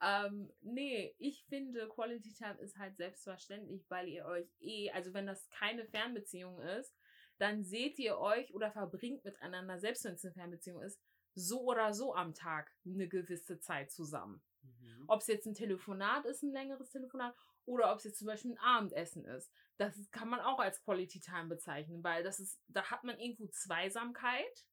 [0.02, 5.28] ähm, nee, ich finde, Quality Time ist halt selbstverständlich, weil ihr euch eh, also wenn
[5.28, 6.96] das keine Fernbeziehung ist,
[7.38, 11.00] dann seht ihr euch oder verbringt miteinander, selbst wenn es eine Fernbeziehung ist,
[11.36, 14.42] so oder so am Tag eine gewisse Zeit zusammen.
[14.64, 15.06] Mhm.
[15.08, 17.36] Ob es jetzt ein Telefonat ist, ein längeres Telefonat,
[17.66, 19.52] oder ob es jetzt zum Beispiel ein Abendessen ist.
[19.78, 23.48] Das kann man auch als Quality Time bezeichnen, weil das ist, da hat man irgendwo
[23.48, 24.66] Zweisamkeit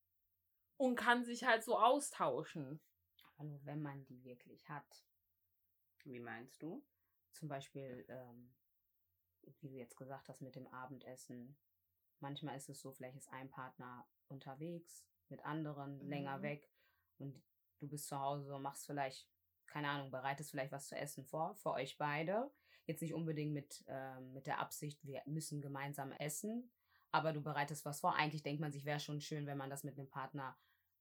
[0.77, 2.81] und kann sich halt so austauschen.
[3.35, 5.05] Aber nur wenn man die wirklich hat.
[6.05, 6.85] Wie meinst du?
[7.33, 8.55] Zum Beispiel, ähm,
[9.61, 11.57] wie du jetzt gesagt hast, mit dem Abendessen.
[12.21, 16.43] Manchmal ist es so, vielleicht ist ein Partner unterwegs mit anderen, länger Mhm.
[16.43, 16.71] weg
[17.19, 17.43] und
[17.81, 19.29] du bist zu Hause, machst vielleicht,
[19.67, 22.53] keine Ahnung, bereitest vielleicht was zu essen vor, für euch beide.
[22.87, 26.71] Jetzt nicht unbedingt mit, ähm, mit der Absicht, wir müssen gemeinsam essen,
[27.11, 28.16] aber du bereitest was vor.
[28.16, 30.57] Eigentlich denkt man sich, wäre schon schön, wenn man das mit einem Partner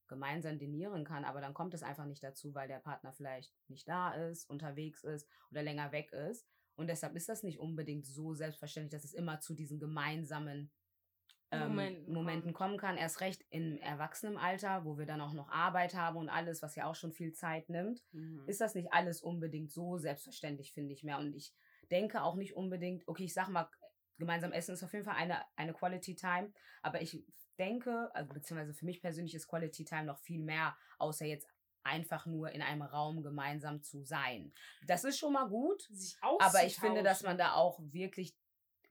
[0.06, 3.88] gemeinsam dinieren kann, aber dann kommt es einfach nicht dazu, weil der Partner vielleicht nicht
[3.88, 6.46] da ist, unterwegs ist oder länger weg ist.
[6.74, 10.70] Und deshalb ist das nicht unbedingt so selbstverständlich, dass es immer zu diesen gemeinsamen
[11.50, 12.96] ähm, Momenten Momenten, kommen kann.
[12.96, 16.86] Erst recht im Erwachsenenalter, wo wir dann auch noch Arbeit haben und alles, was ja
[16.86, 18.48] auch schon viel Zeit nimmt, Mhm.
[18.48, 21.18] ist das nicht alles unbedingt so selbstverständlich, finde ich mehr.
[21.18, 21.54] Und ich
[21.92, 23.68] denke auch nicht unbedingt, okay, ich sag mal,
[24.18, 26.52] gemeinsam essen ist auf jeden Fall eine, eine Quality Time,
[26.82, 27.24] aber ich
[27.58, 31.46] denke, also beziehungsweise für mich persönlich ist Quality Time noch viel mehr, außer jetzt
[31.84, 34.52] einfach nur in einem Raum gemeinsam zu sein.
[34.86, 35.88] Das ist schon mal gut,
[36.38, 38.34] aber ich finde, dass man da auch wirklich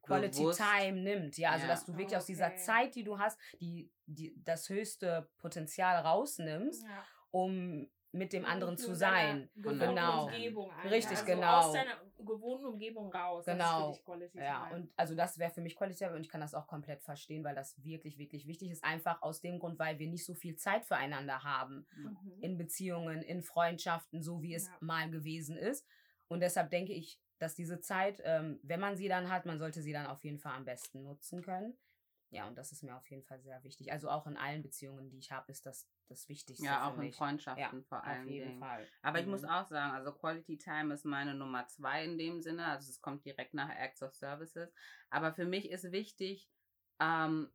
[0.02, 0.60] Quality Bewusst.
[0.62, 1.38] Time nimmt.
[1.38, 1.72] Ja, also Ja.
[1.72, 2.58] dass du wirklich aus dieser Okay.
[2.58, 7.06] Zeit, die du hast, die, die das höchste Potenzial rausnimmst, Ja.
[7.30, 9.50] um mit dem anderen zu sein.
[9.56, 10.26] Genau.
[10.26, 10.72] Umgebung.
[10.84, 11.60] Richtig, also genau.
[11.60, 13.46] Aus deiner gewohnten Umgebung raus.
[13.46, 13.98] Genau.
[14.34, 14.76] Ja, Time.
[14.76, 17.44] und also das wäre für mich Quality Time und ich kann das auch komplett verstehen,
[17.44, 18.84] weil das wirklich, wirklich wichtig ist.
[18.84, 21.86] Einfach aus dem Grund, weil wir nicht so viel Zeit füreinander haben.
[21.96, 22.38] Mhm.
[22.42, 24.78] In Beziehungen, in Freundschaften, so wie es Ja.
[24.80, 25.86] mal gewesen ist.
[26.28, 29.82] Und deshalb denke ich, dass diese Zeit, ähm, wenn man sie dann hat, man sollte
[29.82, 31.78] sie dann auf jeden Fall am besten nutzen können.
[32.30, 33.92] Ja, und das ist mir auf jeden Fall sehr wichtig.
[33.92, 37.00] Also auch in allen Beziehungen, die ich habe, ist das das Wichtigste Ja, auch in
[37.00, 37.16] mich.
[37.16, 38.28] Freundschaften Ja, vor auf allem.
[38.28, 38.60] jeden Dingen.
[38.60, 38.88] Fall.
[39.02, 39.50] Aber ich muss Mhm.
[39.50, 42.66] auch sagen, also Quality Time ist meine Nummer zwei in dem Sinne.
[42.66, 44.72] Also es kommt direkt nach Acts of Services.
[45.10, 46.50] Aber für mich ist wichtig,
[47.00, 47.50] ähm,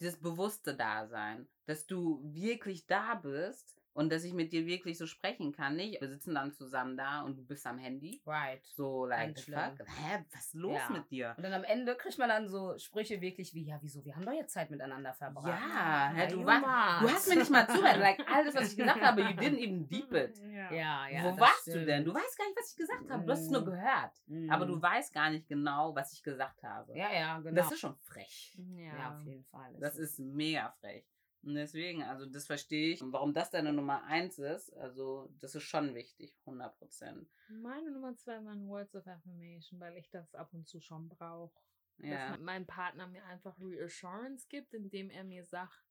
[0.00, 5.06] dieses bewusste Dasein, dass du wirklich da bist und dass ich mit dir wirklich so
[5.06, 5.74] sprechen kann.
[5.76, 8.22] Nicht, wir sitzen dann zusammen da und du bist am Handy.
[8.26, 8.64] Right.
[8.64, 9.54] So, like, fuck?
[9.86, 10.90] Hä, was ist los Ja.
[10.96, 11.34] mit dir?
[11.36, 14.24] Und dann am Ende kriegt man dann so Sprüche wirklich wie, ja, wieso, wir haben
[14.24, 15.48] doch jetzt Zeit miteinander verbracht.
[15.48, 16.60] Ja, hä, Ja, du, you war,
[17.00, 17.02] must.
[17.10, 17.98] du hast mir nicht mal zugehört.
[17.98, 20.38] Like, alles, was ich gesagt habe, you didn't even deep it.
[20.44, 20.72] Ja.
[20.72, 21.24] Ja, ja.
[21.24, 21.88] Wo das warst du stimmt.
[21.88, 22.04] denn?
[22.04, 23.24] Du weißt gar nicht, was ich gesagt habe.
[23.24, 23.64] Du hast es nur Mm.
[23.64, 24.12] gehört.
[24.26, 24.50] Mhm.
[24.50, 26.96] Aber du weißt gar nicht genau, was ich gesagt habe.
[26.96, 27.56] Ja, ja, genau.
[27.56, 28.56] Das ist schon frech.
[28.76, 28.84] Ja.
[28.96, 29.74] ja, auf jeden Fall.
[29.80, 31.04] Das ist mega frech.
[31.42, 33.02] Und deswegen, also das verstehe ich.
[33.02, 37.28] Und warum das deine Nummer eins ist, also das ist schon wichtig, 100 Prozent.
[37.48, 41.54] Meine Nummer zwei waren Words of Affirmation, weil ich das ab und zu schon brauche.
[41.98, 42.30] Dass Ja.
[42.30, 45.84] mein- mein Partner mir einfach Reassurance gibt, indem er mir sagt,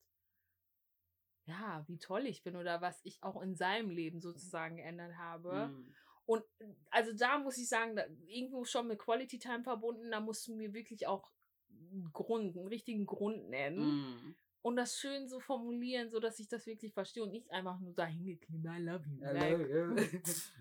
[1.46, 5.70] ja, wie toll ich bin oder was ich auch in seinem Leben sozusagen geändert habe.
[5.70, 5.94] Mm.
[6.26, 6.44] Und
[6.90, 10.74] also da muss ich sagen, irgendwo schon mit Quality Time verbunden, da musst du mir
[10.74, 11.32] wirklich auch
[11.70, 14.36] einen Grund, einen richtigen Grund nennen Mm.
[14.68, 17.94] Und das schön so formulieren, so dass ich das wirklich verstehe und nicht einfach nur
[17.94, 19.24] dahin geklebt, I love you.
[19.24, 19.70] Hello, Like,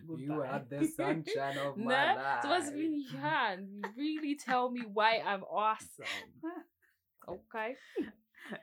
[0.07, 0.16] you.
[0.16, 2.14] you are the sunshine of my ne?
[2.14, 2.42] life.
[2.42, 3.83] Sowas will ich hören.
[3.97, 6.07] Really tell me why I'm awesome.
[7.29, 7.77] Okay.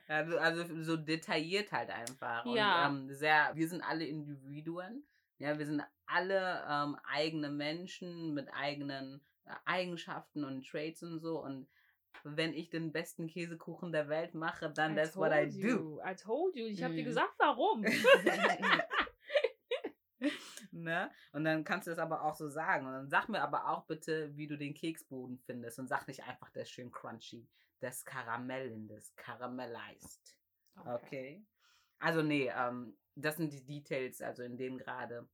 [0.08, 2.46] Also, also so detailliert halt einfach.
[2.46, 2.88] Ja.
[2.88, 5.04] Und, ähm, sehr, wir sind alle Individuen.
[5.36, 11.44] Ja, wir sind alle ähm, eigene Menschen mit eigenen äh, Eigenschaften und Traits und so.
[11.44, 11.68] Und
[12.22, 15.56] wenn ich den besten Käsekuchen der Welt mache, dann that's what I do.
[15.58, 16.00] you.
[16.04, 16.66] I told you.
[16.66, 17.06] Ich habe dir Mhm.
[17.06, 17.84] gesagt, warum.
[20.72, 21.10] ne?
[21.32, 22.86] Und dann kannst du das aber auch so sagen.
[22.86, 25.78] Und dann sag mir aber auch bitte, wie du den Keksboden findest.
[25.78, 27.46] Und sag nicht einfach, der ist schön crunchy.
[27.80, 30.36] Das Karamell in das Caramelized.
[30.86, 31.44] Okay.
[31.98, 35.28] Also nee, ähm, das sind die Details, also in dem gerade,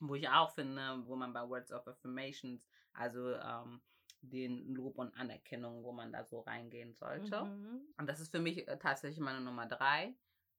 [0.00, 3.80] wo ich auch finde, wo man bei Words of Affirmations, also ähm,
[4.30, 7.44] den Lob und Anerkennung, wo man da so reingehen sollte.
[7.44, 7.82] Mhm.
[7.98, 10.14] Und das ist für mich äh, tatsächlich meine Nummer drei.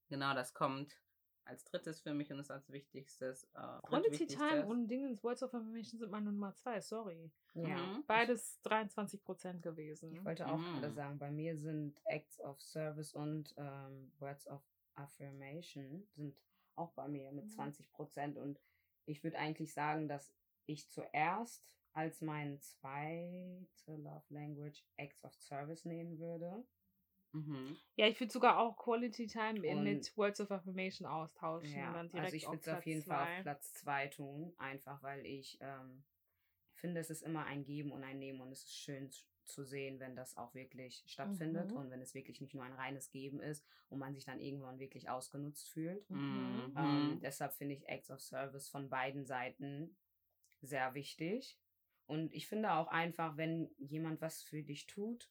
[0.07, 0.99] Genau, das kommt
[1.47, 3.43] als drittes für mich und ist als wichtigstes.
[3.53, 4.25] Äh, Quality.
[4.27, 7.31] Time und Dingens Words of Affirmation sind meine Nummer zwei, sorry.
[7.53, 7.77] ja.
[7.77, 8.03] Mhm.
[8.07, 10.11] Beides 23% gewesen.
[10.11, 10.79] Ich wollte auch Mhm.
[10.81, 14.61] gerade sagen, bei mir sind Acts of Service und ähm, Words of
[14.95, 16.35] Affirmation sind
[16.75, 17.49] auch bei mir mit Mhm.
[17.49, 18.37] 20 Prozent.
[18.37, 18.59] Und
[19.05, 20.33] ich würde eigentlich sagen, dass
[20.65, 26.65] ich zuerst als mein zweite Love Language Acts of Service nehmen würde.
[27.31, 27.77] Mhm.
[27.95, 31.73] Ja, ich würde sogar auch Quality Time in, Und- mit Words of Affirmation austauschen.
[31.77, 33.37] Ja, und dann direkt also ich würde es auf jeden Fall zwei.
[33.37, 36.03] auf Platz 2 tun, einfach weil ich ähm,
[36.75, 39.09] finde, es ist immer ein Geben und ein Nehmen und es ist schön
[39.45, 41.77] zu sehen, wenn das auch wirklich stattfindet Mhm.
[41.77, 44.79] und wenn es wirklich nicht nur ein reines Geben ist und man sich dann irgendwann
[44.79, 46.09] wirklich ausgenutzt fühlt.
[46.09, 46.71] Mhm.
[46.71, 46.73] Mhm.
[46.77, 49.95] Ähm, deshalb finde ich Acts of Service von beiden Seiten
[50.61, 51.59] sehr wichtig.
[52.07, 55.29] Und ich finde auch einfach, wenn jemand was für dich tut,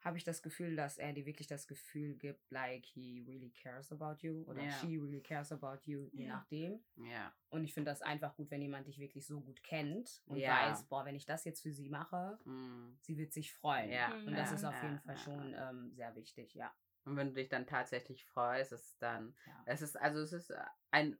[0.00, 3.90] habe ich das Gefühl, dass er dir wirklich das Gefühl gibt, like he really cares
[3.90, 4.70] about you oder Ja.
[4.70, 6.34] she really cares about you, je Ja.
[6.36, 6.84] nachdem.
[6.96, 7.34] Ja.
[7.48, 10.68] Und ich finde das einfach gut, wenn jemand dich wirklich so gut kennt und Ja.
[10.70, 12.98] weiß, boah, wenn ich das jetzt für sie mache, Mhm.
[13.00, 13.90] sie wird sich freuen.
[13.90, 14.08] Ja.
[14.08, 14.26] Mhm.
[14.28, 16.74] Und das ist auf jeden Fall schon ähm, sehr wichtig, ja.
[17.04, 19.62] Und wenn du dich dann tatsächlich freust, ist es dann, Ja.
[19.66, 20.52] es ist, also es ist
[20.90, 21.18] ein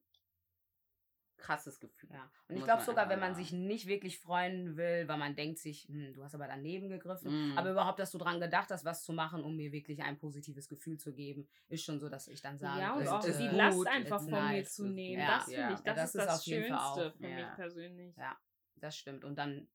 [1.44, 2.10] krasses Gefühl.
[2.12, 2.22] Ja.
[2.48, 3.44] Und ich Muss glaube man sogar, wenn man sagen.
[3.44, 7.50] sich nicht wirklich freuen will, weil man denkt sich, hm, du hast aber daneben gegriffen,
[7.52, 7.58] Mhm.
[7.58, 10.68] aber überhaupt, dass du dran gedacht hast, was zu machen, um mir wirklich ein positives
[10.68, 13.38] Gefühl zu geben, ist schon so, dass ich dann sage, Ja, und es auch ist
[13.38, 15.20] die gut, Last einfach von mir nice, zu es ist- nehmen.
[15.22, 15.70] ja, das finde ja.
[15.72, 17.36] ich, das, Ja, das ist das Fall Schönste für ja.
[17.36, 18.16] mich persönlich.
[18.16, 18.36] Ja,
[18.76, 19.24] das stimmt.
[19.24, 19.68] Und dann,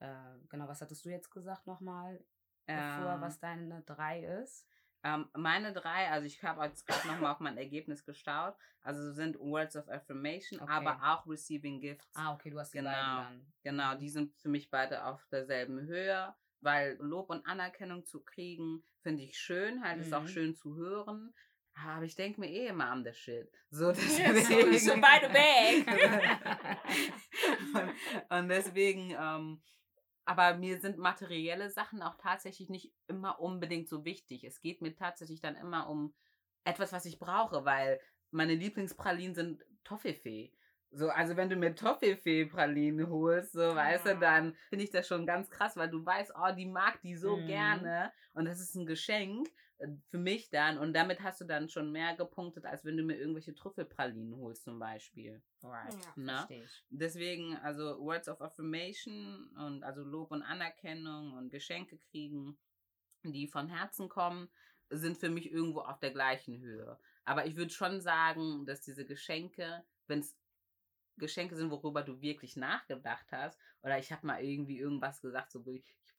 [0.00, 0.06] äh,
[0.48, 2.22] genau, was hattest du jetzt gesagt nochmal,
[2.66, 4.66] bevor, Ähm, was deine drei ist?
[5.04, 9.38] Ähm, meine drei, also ich habe jetzt gerade nochmal auf mein Ergebnis gestaut, also sind
[9.38, 10.72] Words of Affirmation, Okay.
[10.72, 12.16] aber auch Receiving Gifts.
[12.16, 12.90] Ah, okay, du hast die Genau.
[12.90, 13.52] beiden dann.
[13.62, 18.82] Genau, die sind für mich beide auf derselben Höhe, weil Lob und Anerkennung zu kriegen,
[19.02, 20.28] finde ich schön, halt ist auch Mhm.
[20.28, 21.34] schön zu hören.
[21.74, 23.50] Aber ich denke mir eh immer am der Shit.
[23.68, 24.78] So, Yes, deswegen.
[24.78, 25.28] so by the
[27.74, 27.92] und,
[28.30, 29.60] und deswegen, ähm,
[30.24, 34.44] aber mir sind materielle Sachen auch tatsächlich nicht immer unbedingt so wichtig.
[34.44, 36.14] Es geht mir tatsächlich dann immer um
[36.64, 40.52] etwas, was ich brauche, weil meine Lieblingspralinen sind Toffifee.
[40.90, 44.18] So, also wenn du mir Toffifee-Pralinen holst, so, weißt du, Ah.
[44.18, 47.42] dann finde ich das schon ganz krass, weil du weißt, oh, die mag die so
[47.42, 47.42] Mhm.
[47.42, 49.48] gerne und das ist ein Geschenk
[50.08, 53.16] für mich dann und damit hast du dann schon mehr gepunktet, als wenn du mir
[53.16, 55.42] irgendwelche Trüffelpralinen holst zum Beispiel.
[55.62, 56.12] Alright, Ja.
[56.16, 56.36] Ne?
[56.36, 56.84] verstehe ich.
[56.90, 62.56] Deswegen, also Words of Affirmation und also Lob und Anerkennung und Geschenke kriegen,
[63.24, 64.48] die von Herzen kommen,
[64.90, 66.98] sind für mich irgendwo auf der gleichen Höhe.
[67.24, 70.36] Aber ich würde schon sagen, dass diese Geschenke, wenn es
[71.16, 75.64] Geschenke sind, worüber du wirklich nachgedacht hast, oder ich habe mal irgendwie irgendwas gesagt, so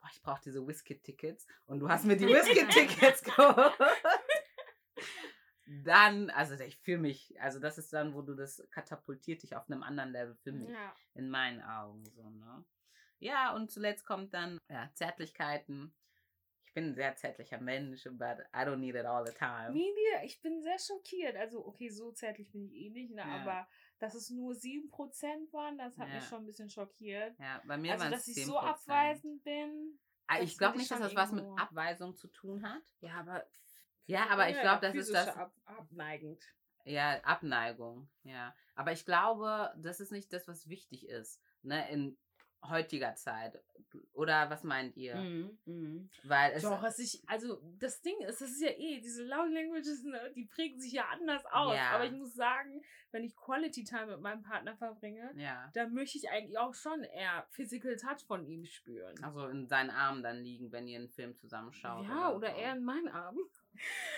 [0.05, 3.73] wie, ich, brauche diese Whisky-Tickets und du hast mir die Whisky-Tickets geholt.
[5.67, 9.67] Dann, also ich fühle mich, also das ist dann, wo du das katapultiert dich auf
[9.69, 10.95] einem anderen Level für mich Ja.
[11.15, 12.63] in meinen Augen so, ne?
[13.19, 15.95] Ja, und zuletzt kommt dann ja, Zärtlichkeiten.
[16.65, 19.71] Ich bin ein sehr zärtlicher Mensch, but I don't need it all the time.
[19.71, 21.35] Media, ich bin sehr schockiert.
[21.35, 23.21] Also, okay, so zärtlich bin ich eh nicht, ne?
[23.21, 23.41] Ja.
[23.41, 23.67] aber
[23.99, 26.15] dass es nur 7% waren, das hat Ja.
[26.15, 27.37] mich schon ein bisschen schockiert.
[27.39, 28.45] Ja, bei mir Also, dass ich 10%.
[28.45, 29.99] so abweisend bin.
[30.27, 32.83] Ah, Ich glaube nicht, dass das was mit Abweisung zu tun hat.
[33.01, 33.45] Ja, aber.
[34.07, 35.29] Ja, aber ich glaube, das ist das.
[35.29, 36.43] Ab abneigend.
[36.83, 38.55] Ja, Abneigung, ja.
[38.75, 42.15] Aber ich glaube, das ist nicht das, was wichtig ist, ne, in
[42.69, 43.59] heutiger Zeit.
[44.13, 45.15] Oder was meint ihr?
[45.15, 46.09] Mhm, mhm.
[46.23, 46.63] Weil es.
[46.63, 50.31] Doch, was ich, also das Ding ist, das ist ja eh, diese Love Languages, ne,
[50.35, 51.75] die prägen sich ja anders aus.
[51.75, 51.91] Ja.
[51.91, 55.71] Aber ich muss sagen, wenn ich Quality Time mit meinem Partner verbringe, Ja.
[55.73, 59.15] da möchte ich eigentlich auch schon eher Physical Touch von ihm spüren.
[59.23, 62.05] Also in seinen Armen dann liegen, wenn ihr einen Film zusammenschaut.
[62.05, 62.57] ja, oder so.
[62.57, 63.39] eher in meinen Armen.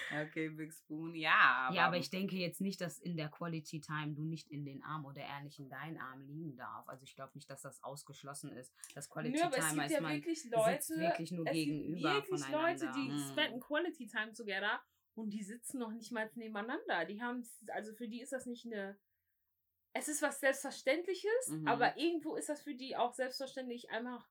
[0.10, 1.68] Okay, Big Spoon, ja.
[1.68, 4.64] Aber, ja, aber ich denke jetzt nicht, dass in der Quality Time du nicht in
[4.64, 6.88] den Arm oder er nicht in deinen Arm liegen darf.
[6.88, 8.72] Also ich glaube nicht, dass das ausgeschlossen ist.
[8.96, 11.46] Das Quality Nö, aber es Time gibt heißt ja man wirklich sitzt Leute, wirklich nur
[11.46, 12.88] es gegenüber gibt wirklich voneinander.
[12.88, 13.32] Leute, die Mhm.
[13.32, 14.82] spenden Quality Time together
[15.16, 17.06] und die sitzen noch nicht mal nebeneinander.
[17.06, 18.98] Die haben, also für die ist das nicht eine,
[19.94, 21.68] es ist was Selbstverständliches, Mhm.
[21.68, 24.30] aber irgendwo ist das für die auch selbstverständlich einfach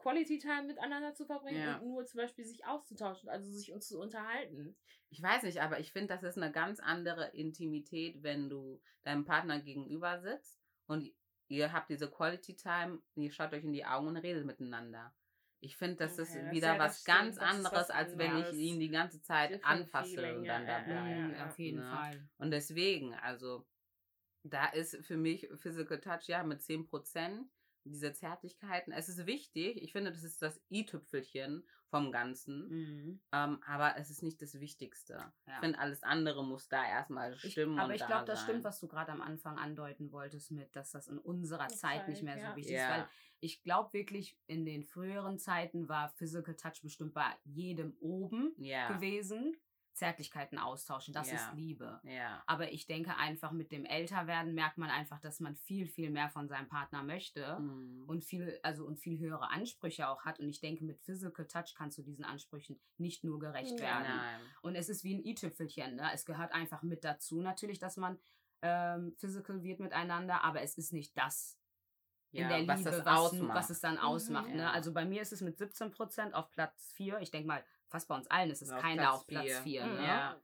[0.00, 1.76] Quality Time miteinander zu verbringen Ja.
[1.78, 4.76] und nur zum Beispiel sich auszutauschen, also sich uns zu unterhalten.
[5.10, 9.24] Ich weiß nicht, aber ich finde, das ist eine ganz andere Intimität, wenn du deinem
[9.24, 11.10] Partner gegenüber sitzt und
[11.48, 15.12] ihr habt diese Quality Time, ihr schaut euch in die Augen und redet miteinander.
[15.62, 18.16] Ich finde, das ist Okay, das- wieder das was stimmt, ganz ist anderes, was als
[18.16, 20.90] wenn ich ihn die ganze Zeit anfasse feeling, und dann ja, dabei.
[20.92, 21.46] ja, ja, ja.
[21.46, 21.90] auf jeden Ne?
[21.90, 22.28] Fall.
[22.38, 23.66] Und deswegen, also,
[24.42, 27.50] da ist für mich Physical Touch ja mit 10%.
[27.84, 29.82] Diese Zärtlichkeiten, es ist wichtig.
[29.82, 32.68] Ich finde, das ist das i-Tüpfelchen vom Ganzen.
[32.68, 33.20] Mhm.
[33.32, 35.32] Ähm, aber es ist nicht das Wichtigste.
[35.46, 35.60] Ich Ja.
[35.60, 37.78] finde, alles andere muss da erstmal Ich, stimmen.
[37.78, 40.74] aber und ich da glaube, das stimmt, was du gerade am Anfang andeuten wolltest, mit,
[40.76, 42.50] dass das in unserer Die Zeit nicht mehr ja.
[42.50, 42.84] so wichtig Ja.
[42.84, 42.98] ist.
[43.00, 43.08] Weil
[43.40, 48.92] ich glaube wirklich, in den früheren Zeiten war Physical Touch bestimmt bei jedem oben Ja.
[48.92, 49.56] gewesen.
[50.00, 51.12] Zärtlichkeiten austauschen.
[51.12, 51.36] Das Ja.
[51.36, 52.00] ist Liebe.
[52.04, 52.42] Ja.
[52.46, 56.30] Aber ich denke einfach, mit dem Älterwerden merkt man einfach, dass man viel, viel mehr
[56.30, 58.04] von seinem Partner möchte Mhm.
[58.08, 60.40] und viel, also und viel höhere Ansprüche auch hat.
[60.40, 63.84] Und ich denke, mit Physical Touch kannst du diesen Ansprüchen nicht nur gerecht Ja.
[63.86, 64.16] werden.
[64.16, 64.40] Nein.
[64.62, 65.96] Und es ist wie ein i-Tüpfelchen.
[65.96, 66.10] Ne?
[66.14, 68.18] Es gehört einfach mit dazu, natürlich, dass man
[68.62, 71.58] ähm, physical wird miteinander, aber es ist nicht das
[72.32, 73.56] in Ja, der was Liebe, was, ausmacht.
[73.56, 74.00] was es dann Mhm.
[74.00, 74.48] ausmacht.
[74.50, 74.54] Ja.
[74.54, 74.70] Ne?
[74.70, 77.20] Also bei mir ist es mit 17 Prozent auf Platz 4.
[77.20, 79.62] Ich denke mal, fast bei uns allen ist es Auf keiner Platz auf Platz vier.
[79.62, 79.84] 4.
[79.86, 79.94] Mhm.
[79.96, 80.02] Ne?
[80.06, 80.40] Ja.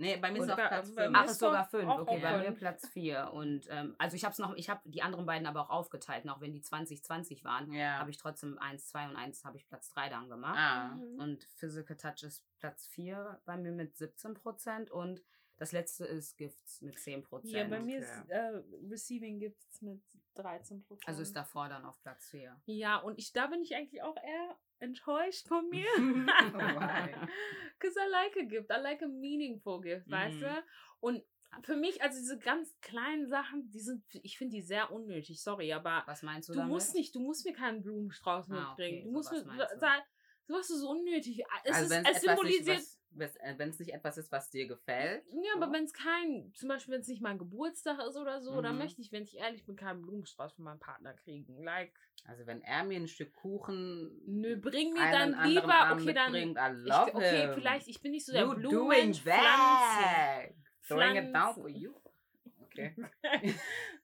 [0.00, 1.12] Nee, bei mir ist es auf Platz bei 5.
[1.12, 1.88] mir Ach, ist sogar Ist fünf.
[1.88, 2.52] auch Okay, auf bei mir.
[2.52, 3.32] Platz vier.
[3.32, 6.28] Und ähm, also ich habe es noch, ich habe die anderen beiden aber auch aufgeteilt,
[6.28, 7.98] auch wenn die 2020 waren, Ja.
[7.98, 10.56] habe ich trotzdem eins, zwei und eins habe ich Platz drei dann gemacht.
[10.56, 10.94] ah.
[10.94, 11.18] Mhm.
[11.18, 15.20] Und Physical Touch ist Platz vier bei mir mit 17 Prozent und
[15.56, 17.52] das letzte ist Gifts mit 10 Prozent.
[17.52, 18.04] Ja, bei mir okay.
[18.04, 20.00] ist äh, Receiving Gifts mit
[20.36, 21.08] 13 Prozent.
[21.08, 22.56] also ist davor dann auf Platz vier.
[22.66, 25.86] Ja, und ich, da bin ich eigentlich auch eher enttäuscht von mir.
[27.78, 28.70] Because I like a gift.
[28.70, 30.44] I like a meaningful gift, weißt Mhm.
[30.44, 30.64] du?
[31.00, 31.22] Und
[31.62, 35.72] für mich, also diese ganz kleinen Sachen, die sind, ich finde die sehr unnötig, sorry,
[35.72, 36.72] aber Was meinst du, du damit?
[36.72, 39.04] musst nicht, du musst mir keinen Blumenstrauß Ah, okay, mitbringen.
[39.04, 40.02] Du musst mir sagen,
[40.46, 41.42] sowas ist unnötig.
[41.64, 45.24] Es, also ist, es nicht, symbolisiert was, wenn es nicht etwas ist, was dir gefällt.
[45.32, 45.72] Ja, aber So.
[45.72, 48.78] wenn es kein, zum Beispiel wenn es nicht mein Geburtstag ist oder so, dann Mhm.
[48.78, 51.62] möchte ich, wenn ich ehrlich bin, keinen Blumenstrauß von meinem Partner kriegen.
[51.62, 51.92] Like,
[52.26, 56.34] Also wenn er mir ein Stück Kuchen nö, bring mir dann lieber, Abend okay, dann,
[56.84, 57.54] ich, okay, him.
[57.54, 59.24] vielleicht, ich bin nicht so der You doing it
[61.34, 61.94] down for you.
[62.64, 62.94] Okay.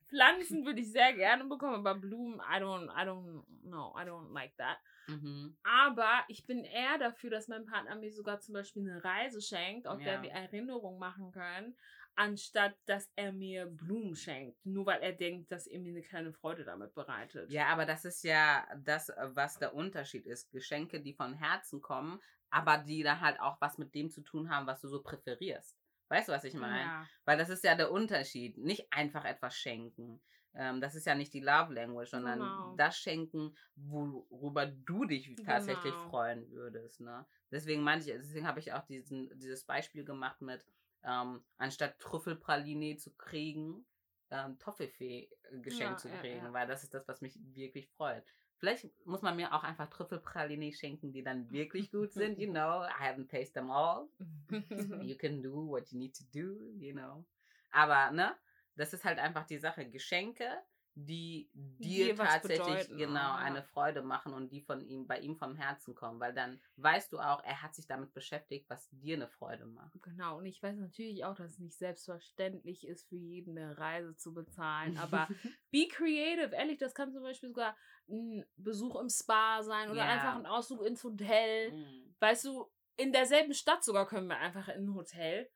[0.09, 4.33] Pflanzen würde ich sehr gerne bekommen, aber Blumen, I don't, I don't, no, I don't
[4.33, 4.79] like that.
[5.07, 5.57] Mhm.
[5.62, 9.87] Aber ich bin eher dafür, dass mein Partner mir sogar zum Beispiel eine Reise schenkt,
[9.87, 10.23] auf der Ja.
[10.23, 11.77] wir Erinnerungen machen können,
[12.17, 14.64] anstatt dass er mir Blumen schenkt.
[14.64, 17.51] Nur weil er denkt, dass er mir eine kleine Freude damit bereitet.
[17.51, 20.51] Ja, aber das ist ja das, äh, was der Unterschied ist.
[20.51, 24.49] Geschenke, die von Herzen kommen, aber die dann halt auch was mit dem zu tun
[24.49, 25.77] haben, was du so präferierst.
[26.09, 26.81] Weißt du, was ich meine?
[26.81, 27.07] Ja.
[27.25, 28.59] Weil das ist ja der Unterschied.
[28.59, 30.21] Nicht einfach etwas schenken.
[30.55, 32.75] Ähm, das ist ja nicht die Love Language, sondern Genau.
[32.77, 36.09] das schenken, worüber du dich tatsächlich Genau.
[36.11, 37.01] freuen würdest.
[37.01, 37.27] Ne?
[37.51, 40.64] Deswegen meinte ich, deswegen habe ich auch diesen, dieses Beispiel gemacht mit,
[41.03, 43.85] ähm, anstatt Trüffelpraline zu kriegen,
[44.31, 45.29] ähm, Toffifee
[45.62, 46.53] geschenkt Ja, zu ja, kriegen, ja.
[46.53, 48.25] weil das ist das, was mich wirklich freut.
[48.64, 52.38] Vielleicht muss man mir auch einfach Trüffelpraline schenken, die dann wirklich gut sind.
[52.38, 54.09] You know, I haven't tasted them all
[55.03, 57.27] you can do what you need to do, you know.
[57.70, 58.35] Aber, ne,
[58.77, 59.85] das ist halt einfach die Sache.
[59.90, 60.48] Geschenke,
[60.96, 63.37] die dir tatsächlich genau ja.
[63.37, 67.12] eine Freude machen und die von ihm, bei ihm vom Herzen kommen, weil dann weißt
[67.12, 70.00] du auch, er hat sich damit beschäftigt, was dir eine Freude macht.
[70.02, 74.16] Genau, und ich weiß natürlich auch, dass es nicht selbstverständlich ist, für jeden eine Reise
[74.16, 75.28] zu bezahlen, aber
[75.72, 76.54] be creative.
[76.54, 77.76] Ehrlich, das kann zum Beispiel sogar
[78.09, 80.12] ein Besuch im Spa sein oder Ja.
[80.12, 81.72] einfach ein Ausflug ins Hotel.
[81.72, 82.14] Mhm.
[82.20, 85.50] Weißt du, in derselben Stadt sogar können wir einfach in ein Hotel.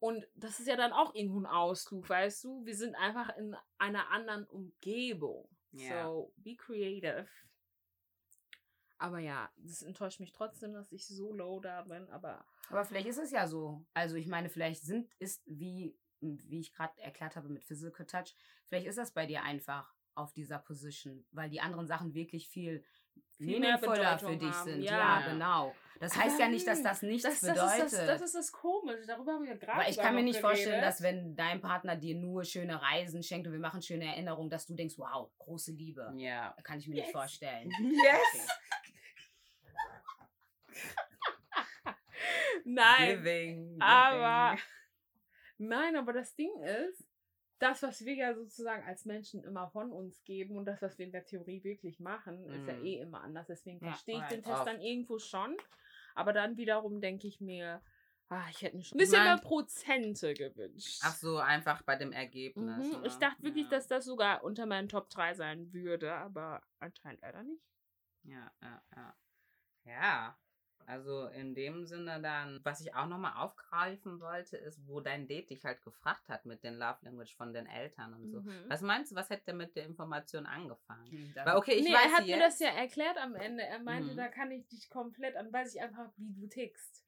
[0.00, 2.64] Und das ist ja dann auch irgendwo ein Ausflug, weißt du?
[2.64, 5.48] Wir sind einfach in einer anderen Umgebung.
[5.72, 6.04] Ja.
[6.06, 7.26] So, be creative.
[8.98, 13.06] Aber ja, das enttäuscht mich trotzdem, dass ich so low da bin, aber Aber vielleicht
[13.06, 13.86] ist es ja so.
[13.94, 18.34] Also ich meine, vielleicht sind, ist, wie, wie ich gerade erklärt habe mit Physical Touch,
[18.66, 22.84] vielleicht ist das bei dir einfach auf dieser Position, weil die anderen Sachen wirklich viel,
[23.36, 24.82] Viel Bedeutung für dich haben, sind.
[24.82, 25.32] Ja, Ja.
[25.32, 25.74] genau.
[26.00, 27.84] Das heißt ja nicht, dass das nichts das, das, bedeutet.
[27.84, 29.04] ist das, das ist das Komische.
[29.06, 30.88] Darüber haben wir gerade Weil ich kann mir nicht vorstellen, geredet.
[30.88, 34.66] dass wenn dein Partner dir nur schöne Reisen schenkt und wir machen schöne Erinnerungen, dass
[34.66, 36.10] du denkst, wow, große Liebe.
[36.16, 36.56] Ja.
[36.64, 37.12] Kann ich mir nicht Yes.
[37.12, 37.70] vorstellen.
[37.80, 38.48] Yes!
[42.64, 45.68] Nein, Giving, aber giving.
[45.70, 47.06] nein, aber das Ding ist,
[47.58, 51.06] das, was wir ja sozusagen als Menschen immer von uns geben und das, was wir
[51.06, 52.84] in der Theorie wirklich machen, ist ja Mhm.
[52.86, 53.46] eh immer anders.
[53.48, 54.30] Deswegen Ja, verstehe ich right.
[54.32, 54.66] den Test Oft.
[54.66, 55.56] dann irgendwo schon.
[56.20, 57.82] Aber dann wiederum denke ich mir,
[58.28, 61.00] ah, ich hätte ein bisschen mehr Prozente gewünscht.
[61.02, 62.96] Ach so, einfach bei dem Ergebnis.
[62.96, 63.04] Mhm.
[63.04, 63.70] Ich dachte wirklich, ja.
[63.70, 67.64] dass das sogar unter meinen Top 3 sein würde, aber anscheinend leider nicht.
[68.22, 69.16] Ja, ja, ja.
[69.84, 70.38] Ja,
[70.86, 75.50] also in dem Sinne dann, was ich auch nochmal aufgreifen wollte, ist, wo dein Date
[75.50, 78.40] dich halt gefragt hat mit den Love Language von den Eltern und so.
[78.40, 78.64] Mhm.
[78.68, 81.10] Was meinst du, was hätte mit der Information angefangen?
[81.10, 82.40] Hm, dann- Weil, okay, ich nee, weiß er hat mir jetzt.
[82.42, 83.62] das ja erklärt am Ende.
[83.62, 84.16] Er meinte, Mhm.
[84.16, 87.04] da kann ich dich komplett, dann weiß ich einfach, wie du tickst.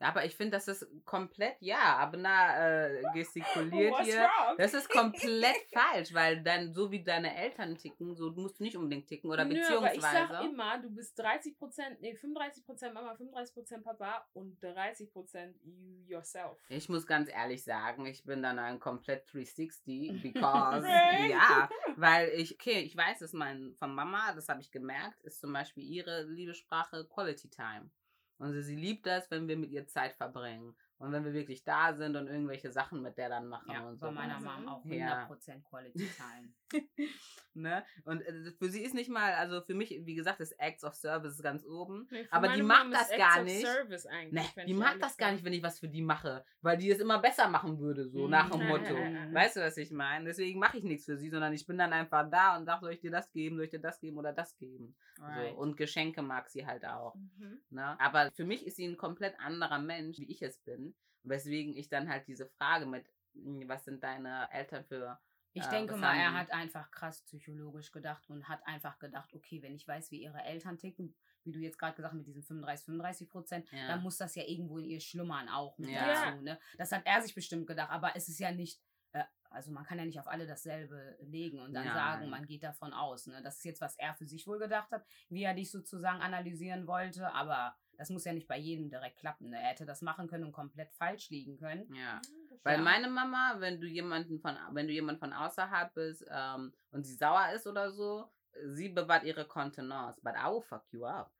[0.00, 4.22] Aber ich finde, das ist komplett, ja, aber na, äh, gestikuliert What's hier.
[4.22, 4.56] wrong?
[4.58, 8.76] Das ist komplett falsch, weil dann, so wie deine Eltern ticken, so musst du nicht
[8.76, 10.06] unbedingt ticken oder Nö, beziehungsweise.
[10.06, 11.54] aber ich sag immer, du bist 30%,
[12.00, 16.58] nee, 35% Mama, 35% Papa und 30% you yourself.
[16.68, 22.54] Ich muss ganz ehrlich sagen, ich bin dann ein komplett 360, because, ja, weil ich,
[22.54, 26.24] okay, ich weiß es mein, von Mama, das habe ich gemerkt, ist zum Beispiel ihre
[26.24, 27.90] Liebessprache Quality Time.
[28.38, 30.74] Und sie, sie liebt das, wenn wir mit ihr Zeit verbringen.
[30.98, 33.98] Und wenn wir wirklich da sind und irgendwelche Sachen mit der dann machen Ja, und
[33.98, 34.06] so.
[34.06, 35.26] bei meiner Also, Mom auch ja.
[35.28, 36.52] 100% Quality Time.
[37.54, 37.84] ne?
[38.04, 40.94] Und äh, für sie ist nicht mal, also für mich, wie gesagt, ist Acts of
[40.94, 42.06] Service ganz oben.
[42.10, 44.32] Nee, Aber die mag Mom das gar Acts nicht.
[44.32, 46.90] Ne, wenn die mag das gar nicht, wenn ich was für die mache, weil die
[46.90, 48.30] es immer besser machen würde, so Mhm.
[48.30, 48.94] nach dem Ja, Motto.
[48.94, 49.34] ja, ja, ja.
[49.34, 50.26] Weißt du, was ich meine?
[50.26, 52.92] Deswegen mache ich nichts für sie, sondern ich bin dann einfach da und sage, soll
[52.92, 54.96] ich dir das geben, soll ich dir das geben oder das geben.
[55.20, 55.52] Right.
[55.54, 55.60] So.
[55.60, 57.14] Und Geschenke mag sie halt auch.
[57.14, 57.60] Mhm.
[57.70, 58.00] Ne?
[58.00, 60.93] Aber für mich ist sie ein komplett anderer Mensch, wie ich es bin.
[61.24, 65.18] Weswegen ich dann halt diese Frage mit, hm, was sind deine Eltern für.
[65.52, 69.62] Ich äh, denke mal, er hat einfach krass psychologisch gedacht und hat einfach gedacht, okay,
[69.62, 71.14] wenn ich weiß, wie ihre Eltern ticken,
[71.44, 73.86] wie du jetzt gerade gesagt hast, mit diesen 35, 35 Prozent, Ja.
[73.88, 76.30] dann muss das ja irgendwo in ihr schlummern auch mit Ja.
[76.30, 76.42] dazu.
[76.42, 76.58] Ne?
[76.78, 78.80] Das hat er sich bestimmt gedacht, aber es ist ja nicht,
[79.14, 81.94] äh, also man kann ja nicht auf alle dasselbe legen und dann Nein.
[81.94, 83.26] sagen, man geht davon aus.
[83.28, 83.40] Ne?
[83.42, 86.86] Das ist jetzt, was er für sich wohl gedacht hat, wie er dich sozusagen analysieren
[86.86, 89.50] wollte, aber das muss ja nicht bei jedem direkt klappen.
[89.50, 89.56] Ne?
[89.56, 91.92] Er hätte das machen können und komplett falsch liegen können.
[91.94, 92.20] Ja.
[92.64, 92.82] Weil Ja.
[92.82, 97.14] meine Mama, wenn du jemanden von, wenn du jemand von außerhalb bist ähm, und sie
[97.14, 98.28] sauer ist oder so,
[98.72, 100.20] sie bewahrt ihre Kontenance.
[100.22, 101.32] But I will fuck you up.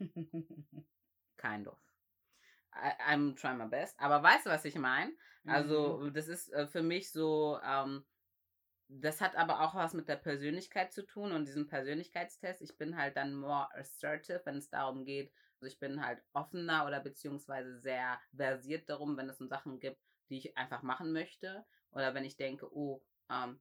[1.36, 1.78] Kind of.
[2.72, 3.98] I'm trying my best.
[4.00, 5.12] Aber weißt du, was ich meine?
[5.46, 6.14] Also, Mhm.
[6.14, 8.04] das ist äh, für mich so, ähm,
[8.88, 12.62] das hat aber auch was mit der Persönlichkeit zu tun und diesem Persönlichkeitstest.
[12.62, 15.32] Ich bin halt dann more assertive, wenn es darum geht.
[15.54, 20.00] Also ich bin halt offener oder beziehungsweise sehr versiert darum, wenn es um Sachen gibt,
[20.28, 21.64] die ich einfach machen möchte.
[21.92, 23.60] Oder wenn ich denke, oh, ähm,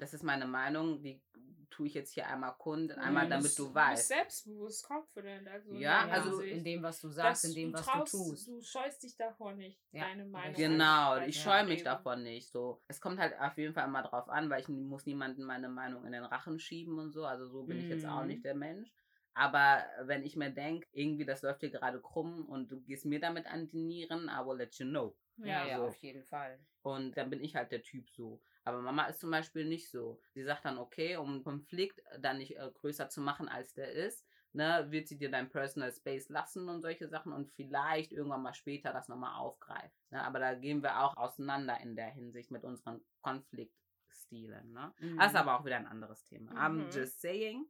[0.00, 1.22] das ist meine Meinung, die
[1.70, 4.08] tue ich jetzt hier einmal kund, einmal Ja, damit bist- du bist weißt.
[4.08, 5.46] selbstbewusst, confident.
[5.46, 7.86] Also in Ja, der also Hinsicht, in dem, was du sagst, in dem, du was
[7.86, 8.48] traust, du tust.
[8.48, 10.54] Du scheust dich davor nicht, Ja, deine Meinung.
[10.54, 11.84] Genau, ich scheue mich Leben.
[11.84, 12.50] davon nicht.
[12.50, 15.68] So, es kommt halt auf jeden Fall immer drauf an, weil ich muss niemandem meine
[15.68, 17.24] Meinung in den Rachen schieben und so.
[17.24, 18.26] Also so bin ich jetzt auch Mhm.
[18.26, 18.92] nicht der Mensch.
[19.32, 23.20] Aber wenn ich mir denke, irgendwie das läuft hier gerade krumm und du gehst mir
[23.20, 25.16] damit an die Nieren, I will let you know.
[25.36, 25.84] Ja, ja, so.
[25.86, 26.58] auf jeden Fall.
[26.82, 28.42] Und dann bin ich halt der Typ so.
[28.64, 30.20] Aber Mama ist zum Beispiel nicht so.
[30.34, 33.90] Sie sagt dann, okay, um einen Konflikt dann nicht äh, größer zu machen, als der
[33.92, 38.42] ist, ne, wird sie dir dein Personal Space lassen und solche Sachen und vielleicht irgendwann
[38.42, 39.96] mal später das nochmal aufgreifen.
[40.10, 40.22] Ne?
[40.22, 44.72] Aber da gehen wir auch auseinander in der Hinsicht mit unseren Konfliktstilen.
[44.72, 44.92] Ne?
[45.18, 45.36] Das ist Mhm.
[45.38, 46.52] aber auch wieder ein anderes Thema.
[46.52, 46.90] I'm Mhm.
[46.90, 47.66] just saying.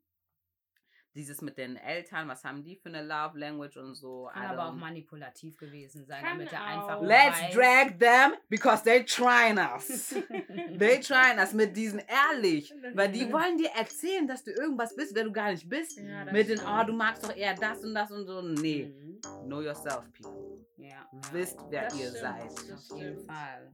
[1.14, 4.30] Dieses mit den Eltern, was haben die für eine Love Language und so.
[4.32, 7.02] Kann aber auch manipulativ gewesen sein, Kann damit er einfach.
[7.02, 10.14] Let's weiß- drag them because they trying us.
[10.78, 12.72] They trying us mit diesen ehrlich.
[12.94, 15.98] Weil die wollen dir erzählen, dass du irgendwas bist, wer du gar nicht bist.
[15.98, 16.72] Ja, mit den, stimmt.
[16.80, 18.40] oh, du magst doch eher das und das und so.
[18.42, 18.86] Nee.
[18.86, 19.20] Mhm.
[19.46, 20.64] Know yourself, people.
[20.76, 21.10] Ja.
[21.32, 22.20] Wisst, wer Das ihr stimmt.
[22.20, 22.72] seid.
[22.72, 23.26] Auf jeden.
[23.26, 23.72] Fall.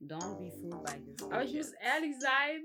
[0.00, 1.22] Don't be fooled by this.
[1.30, 2.64] Aber ich muss ehrlich sein,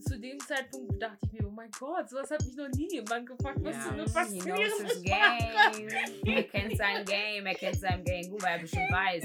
[0.00, 3.26] zu dem Zeitpunkt dachte ich mir, oh mein Gott, sowas hat mich noch nie jemand
[3.26, 3.58] gefragt.
[3.62, 3.80] Was Ja.
[3.82, 5.02] für eine faszinierende Sprache.
[5.02, 5.88] game.
[6.36, 9.24] Er kennt sein Game, er kennt sein Game gut, weil er bestimmt weiß.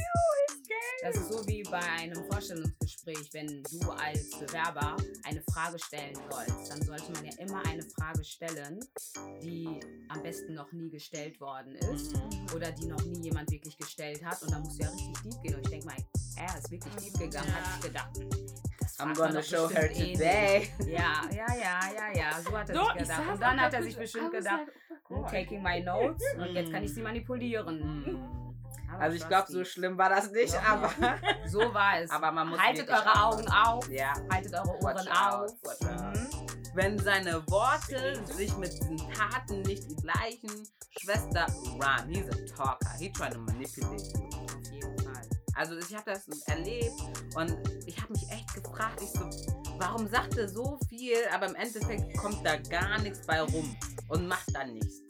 [1.01, 6.71] Das ist so wie bei einem Vorstellungsgespräch, wenn du als Bewerber eine Frage stellen sollst,
[6.71, 8.79] dann sollte man ja immer eine Frage stellen,
[9.41, 9.67] die
[10.09, 12.47] am besten noch nie gestellt worden ist Mhm.
[12.55, 15.41] oder die noch nie jemand wirklich gestellt hat und da musst du ja richtig deep
[15.43, 15.95] gehen und ich denke mal,
[16.37, 18.09] er ist wirklich deep gegangen, hat sich gedacht,
[18.99, 20.71] I'm gonna show her eh today.
[20.87, 23.21] Ja, ja, ja, ja, ja, so hat er So, sich ich gedacht.
[23.33, 26.83] Und dann hat er sich bestimmt gedacht, like, oh taking my notes und jetzt kann
[26.83, 27.03] ich sie Mm.
[27.03, 27.79] manipulieren.
[28.05, 28.55] Mhm.
[28.91, 30.89] Aber Also ich glaube, so schlimm war das nicht, Doch aber.
[31.47, 32.09] So war es.
[32.11, 34.13] Aber man muss Haltet eure Augen auf, Ja.
[34.31, 35.51] haltet eure Ohren auf.
[35.81, 36.47] Mhm.
[36.73, 40.67] Wenn seine Worte sich mit diesen Taten nicht gleichen,
[40.97, 42.07] Schwester, run.
[42.09, 42.89] He's a talker.
[42.99, 44.23] He trying to manipulate you.
[44.27, 45.21] Auf jeden Fall.
[45.55, 46.91] Also ich habe das erlebt
[47.35, 48.24] und ich habe mich
[48.75, 49.29] gefragt, ich so,
[49.77, 53.75] warum sagt er so viel, aber im Endeffekt kommt da gar nichts bei rum
[54.09, 55.01] und macht dann nichts.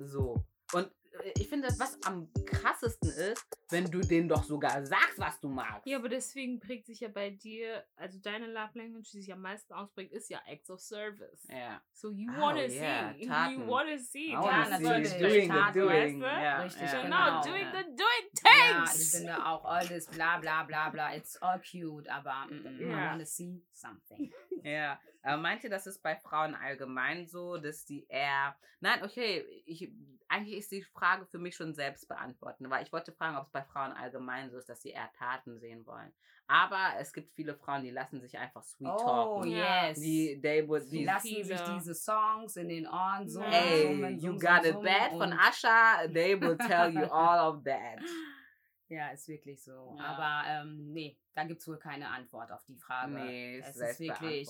[0.00, 0.42] So.
[0.72, 0.90] Und
[1.36, 5.86] ich finde, was am krassesten ist, wenn du denen doch sogar sagst, was du magst.
[5.86, 9.40] Ja, aber deswegen prägt sich ja bei dir, also deine Love Language, die sich am
[9.40, 11.46] meisten ausprägt, ist ja Acts of Service.
[11.48, 11.82] Ja.
[11.92, 13.54] So you Oh, wanna yeah, see, Taten.
[13.54, 14.28] you wanna see.
[14.28, 15.18] I Ja, wanna Taten see natürlich.
[15.18, 16.20] doing the doing.
[16.22, 16.42] weißt du?
[16.42, 19.10] Ja, Richtig, Genau, Genau, doing the doing Ja, ich things.
[19.16, 22.84] finde auch all this bla bla bla bla, it's all cute, aber mm, mm, I
[22.84, 23.10] Ja.
[23.12, 24.32] wanna see something.
[24.62, 28.56] Ja, aber meint ihr, das ist bei Frauen allgemein so, dass die eher.
[28.80, 29.90] Nein, okay, ich,
[30.28, 33.50] eigentlich ist die Frage für mich schon selbst beantworten, weil ich wollte fragen, ob es
[33.52, 36.12] bei Frauen allgemein so ist, dass sie eher Taten sehen wollen.
[36.48, 39.50] Aber es gibt viele Frauen, die lassen sich einfach sweet Oh, talken.
[39.50, 39.88] Ja.
[39.88, 39.98] yes.
[40.00, 41.44] Die, they would, Die lassen viele.
[41.44, 43.52] sich diese Songs in den Ohren summen.
[43.52, 48.00] ey, summen, you got it bad von Asha, they will tell you all of that.
[48.88, 49.96] Ja, ist wirklich so.
[49.98, 50.04] Ja.
[50.04, 53.14] Aber ähm, nee, da gibt es wohl keine Antwort auf die Frage.
[53.14, 54.48] Nee, es ist wirklich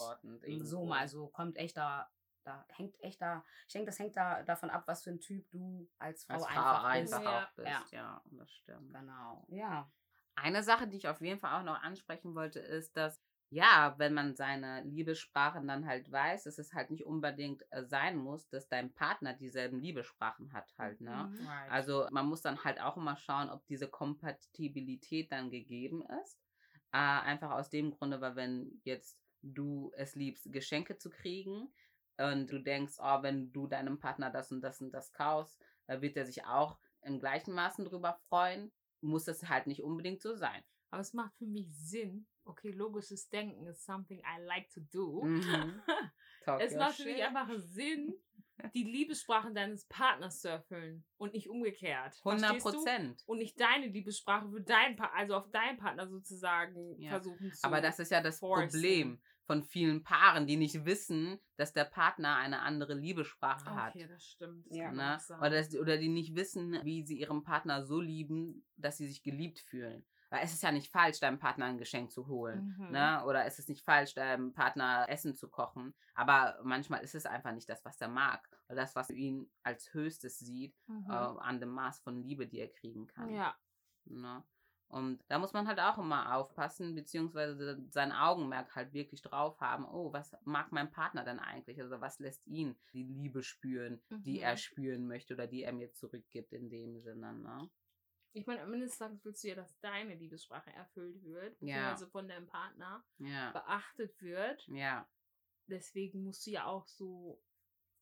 [0.61, 2.07] so mal so, kommt echt da
[2.47, 5.51] da hängt echt da, ich denke, das hängt da davon ab, was für ein Typ
[5.51, 7.26] du als Frau, Als Frau einfach, einfach bist.
[7.26, 7.80] auch Ja.
[7.80, 7.92] bist.
[7.92, 8.94] Ja, das stimmt.
[8.94, 9.90] Genau, ja.
[10.34, 14.12] Eine Sache, die ich auf jeden Fall auch noch ansprechen wollte, ist, dass ja, wenn
[14.12, 18.68] man seine Liebessprachen dann halt weiß, dass es halt nicht unbedingt äh, sein muss, dass
[18.68, 21.30] dein Partner dieselben Liebessprachen hat halt, ne?
[21.32, 21.47] Mhm.
[21.47, 21.70] Right.
[21.70, 26.40] Also man muss dann halt auch immer schauen, ob diese Kompatibilität dann gegeben ist.
[26.92, 31.72] Äh, einfach aus dem Grunde, weil wenn jetzt du es liebst, Geschenke zu kriegen
[32.19, 36.17] und du denkst, oh, wenn du deinem Partner das und das und das kaufst, wird
[36.17, 40.62] er sich auch im gleichen Maßen drüber freuen, muss das halt nicht unbedingt so sein.
[40.91, 42.27] Aber es macht für mich Sinn.
[42.45, 45.23] Okay, logisches Denken ist something I like to do.
[45.25, 45.83] Mhm.
[46.61, 48.14] Es macht für mich einfach Sinn,
[48.75, 52.21] die Liebessprachen deines Partners zu erfüllen und nicht umgekehrt.
[52.25, 52.71] 100 Verstehst du?
[52.71, 53.23] Prozent.
[53.27, 57.11] Und nicht deine Liebessprache für deinen pa also auf deinen Partner sozusagen Ja.
[57.11, 57.67] versuchen zu.
[57.67, 58.69] Aber das ist ja das forcen.
[58.71, 63.94] Problem von vielen Paaren, die nicht wissen, dass der Partner eine andere Liebessprache hat.
[63.94, 64.66] Okay, das stimmt.
[64.68, 64.92] Das Ja.
[64.92, 65.18] Ne?
[65.38, 69.22] Oder, das, oder die nicht wissen, wie sie ihren Partner so lieben, dass sie sich
[69.22, 70.05] geliebt fühlen.
[70.28, 72.74] Weil es ist ja nicht falsch, deinem Partner ein Geschenk zu holen.
[72.76, 72.90] Mhm.
[72.90, 73.22] Ne?
[73.24, 75.94] Oder es ist nicht falsch, deinem Partner Essen zu kochen.
[76.14, 78.44] Aber manchmal ist es einfach nicht das, was er mag.
[78.68, 81.07] Oder das, was ihn als höchstes sieht, Mhm.
[81.09, 83.30] äh, an dem Maß von Liebe, die er kriegen kann.
[83.32, 83.55] ja.
[84.09, 84.42] Ne?
[84.89, 89.84] Und da muss man halt auch immer aufpassen, beziehungsweise sein Augenmerk halt wirklich drauf haben,
[89.84, 91.80] oh, was mag mein Partner denn eigentlich?
[91.80, 94.43] Also was lässt ihn die Liebe spüren, die Mhm.
[94.43, 97.68] er spüren möchte oder die er mir zurückgibt in dem Sinne, ne?
[98.32, 101.93] Ich meine, am Ende des Tages willst du ja, dass deine Liebessprache erfüllt wird, Ja.
[101.93, 103.51] beziehungsweise von deinem Partner Ja.
[103.53, 104.68] beachtet wird.
[104.68, 105.09] Ja.
[105.68, 107.43] Deswegen musst du ja auch so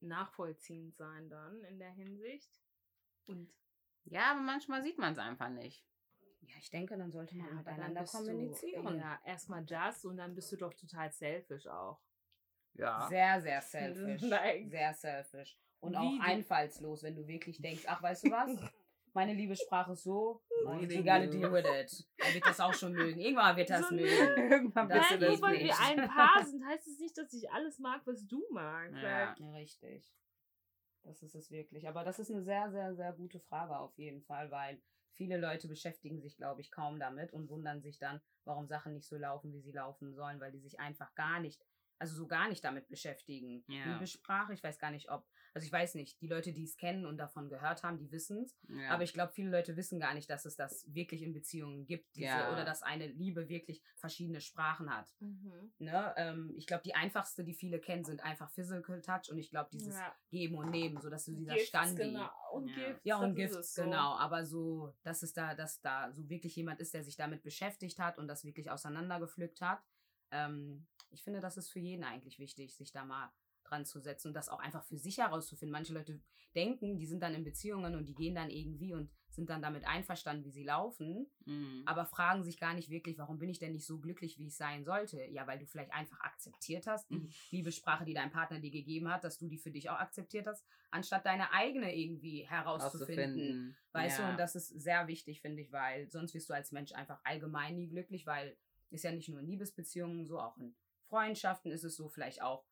[0.01, 2.61] nachvollziehend sein dann in der Hinsicht.
[3.27, 3.55] Und
[4.07, 5.83] Ja, aber manchmal sieht man es einfach nicht.
[6.47, 8.85] Ja, ich denke, dann sollte man dann miteinander kommunizieren.
[8.87, 12.01] Du, ja, erstmal das und dann bist du doch total selfish auch.
[12.75, 13.07] Ja.
[13.09, 14.23] Sehr, sehr selfish.
[14.23, 15.57] Like- Sehr selfisch.
[15.81, 18.51] Und Wie auch einfallslos, wenn du wirklich denkst, ach, weißt du was?
[19.13, 21.31] Meine Liebessprache ist so, Really you gotta do.
[21.31, 22.05] deal with it.
[22.17, 23.21] Er wird das auch schon mögen.
[23.21, 24.09] Irgendwann wird er es So- mögen.
[24.51, 26.99] Irgendwann Das bist du Nein, geht nur das weil wir ein Paar sind, heißt es
[26.99, 28.97] nicht, dass ich alles mag, was du magst.
[29.01, 29.37] Ja.
[29.39, 30.13] Ja, richtig.
[31.03, 31.87] Das ist es wirklich.
[31.87, 34.83] Aber das ist eine sehr, sehr, sehr gute Frage auf jeden Fall, weil
[35.15, 39.09] viele Leute beschäftigen sich, glaube ich, kaum damit und wundern sich dann, warum Sachen nicht
[39.09, 41.65] so laufen, wie sie laufen sollen, weil die sich einfach gar nicht,
[41.99, 43.65] also so gar nicht damit beschäftigen.
[43.69, 43.93] Ja.
[43.93, 47.07] Liebessprache, ich weiß gar nicht, ob, also ich weiß nicht, die Leute, die es kennen
[47.07, 48.57] und davon gehört haben, die wissen es.
[48.69, 48.91] Ja.
[48.91, 52.15] Aber ich glaube, viele Leute wissen gar nicht, dass es das wirklich in Beziehungen gibt,
[52.17, 52.53] diese, Ja.
[52.53, 55.09] oder dass eine Liebe wirklich verschiedene Sprachen hat.
[55.21, 55.73] mhm.
[55.79, 56.15] Ne?
[56.17, 59.71] Ähm, ich glaube, die einfachste, die viele kennen, sind einfach Physical Touch und ich glaube,
[59.73, 60.15] dieses ja.
[60.31, 62.03] Geben und Nehmen, so dass du dieser Gifts, Standi.
[62.03, 62.31] genau.
[62.53, 62.75] Und Ja.
[62.89, 63.83] Gifts, Ja, und Gifts, so.
[63.85, 64.17] genau.
[64.17, 67.99] Aber so, dass es da, dass da so wirklich jemand ist, der sich damit beschäftigt
[67.99, 69.81] hat und das wirklich auseinandergepflückt hat.
[70.31, 73.33] Ähm, ich finde, das ist für jeden eigentlich wichtig, sich da mal
[73.65, 75.73] dran zu setzen und das auch einfach für sich herauszufinden.
[75.73, 76.21] Manche Leute
[76.55, 79.85] denken, die sind dann in Beziehungen und die gehen dann irgendwie und sind dann damit
[79.87, 81.83] einverstanden, wie sie laufen, Mhm.
[81.87, 84.57] aber fragen sich gar nicht wirklich, warum bin ich denn nicht so glücklich, wie ich
[84.57, 85.25] sein sollte?
[85.25, 87.31] Ja, weil du vielleicht einfach akzeptiert hast, die Mhm.
[87.51, 90.65] Liebessprache, die dein Partner dir gegeben hat, dass du die für dich auch akzeptiert hast,
[90.91, 93.25] anstatt deine eigene irgendwie herauszufinden.
[93.25, 93.77] Auszufinden.
[93.93, 94.27] Weißt ja.
[94.27, 97.21] du, und das ist sehr wichtig, finde ich, weil sonst wirst du als Mensch einfach
[97.25, 98.57] allgemein nie glücklich, weil
[98.91, 100.75] ist ja nicht nur in Liebesbeziehungen so, auch in
[101.09, 102.65] Freundschaften ist es so, vielleicht auch,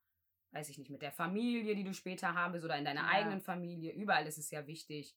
[0.51, 3.09] weiß ich nicht, mit der Familie, die du später haben willst oder in deiner Ja.
[3.09, 3.93] eigenen Familie.
[3.93, 5.15] Überall ist es ja wichtig,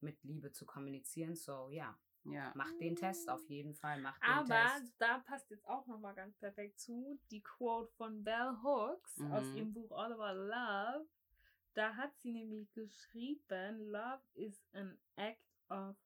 [0.00, 1.34] mit Liebe zu kommunizieren.
[1.36, 2.52] So, ja, ja.
[2.54, 4.94] mach den Test auf jeden Fall, mach den Aber Test.
[4.98, 9.56] da passt jetzt auch nochmal ganz perfekt zu die Quote von Bell Hooks aus Mhm.
[9.56, 11.06] ihrem Buch All About Love.
[11.74, 15.96] Da hat sie nämlich geschrieben, Love is an act of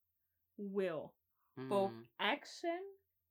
[0.56, 1.10] will.
[1.56, 2.08] Both Mhm.
[2.18, 2.80] action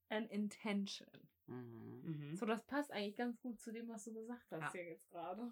[0.10, 1.23] and intention.
[1.48, 2.02] Mhm.
[2.04, 2.36] Mhm.
[2.36, 4.72] So, das passt eigentlich ganz gut zu dem, was du gesagt hast Ja.
[4.72, 5.52] hier jetzt gerade.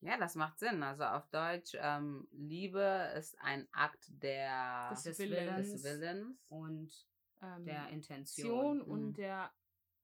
[0.00, 0.82] Ja, das macht Sinn.
[0.82, 5.72] Also auf Deutsch, ähm, Liebe ist ein Akt der, Des Des Willens.
[5.72, 7.06] des Willens Und
[7.40, 8.80] Ähm, der Intention.
[8.80, 9.14] Aktion und Mhm.
[9.14, 9.52] der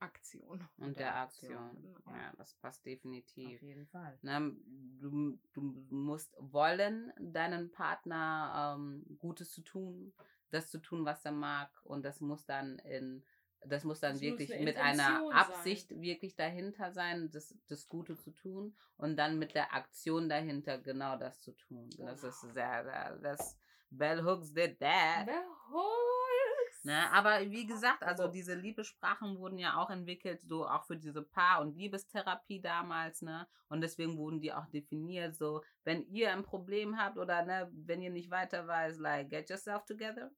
[0.01, 0.68] Aktion.
[0.79, 1.70] und der Aktion.
[1.83, 2.16] Genau.
[2.16, 3.62] Ja, das passt Auf definitiv.
[3.62, 4.18] jeden Fall.
[4.22, 4.55] Ne,
[5.01, 5.61] du, du
[5.91, 10.12] musst wollen, deinen Partner ähm, Gutes zu tun,
[10.51, 11.70] das zu tun, was er mag.
[11.85, 13.25] Und das muss dann in
[13.67, 15.39] das muss dann Das muss wirklich eine mit einer Intention sein.
[15.39, 20.79] Absicht wirklich dahinter sein, das, das Gute zu tun und dann mit der Aktion dahinter
[20.79, 21.89] genau das zu tun.
[21.99, 22.53] Das ist Genau.
[22.55, 23.59] sehr, sehr das
[23.91, 25.27] Bell Hooks did that.
[25.27, 26.85] Bell Hooks.
[26.85, 31.23] Ne, aber wie gesagt, also diese Liebessprachen wurden ja auch entwickelt, so auch für diese
[31.23, 33.47] Paar- und Liebestherapie damals, ne?
[33.69, 38.03] Und deswegen wurden die auch definiert, so, wenn ihr ein Problem habt oder ne, wenn
[38.03, 40.31] ihr nicht weiter weiß, like, get yourself together.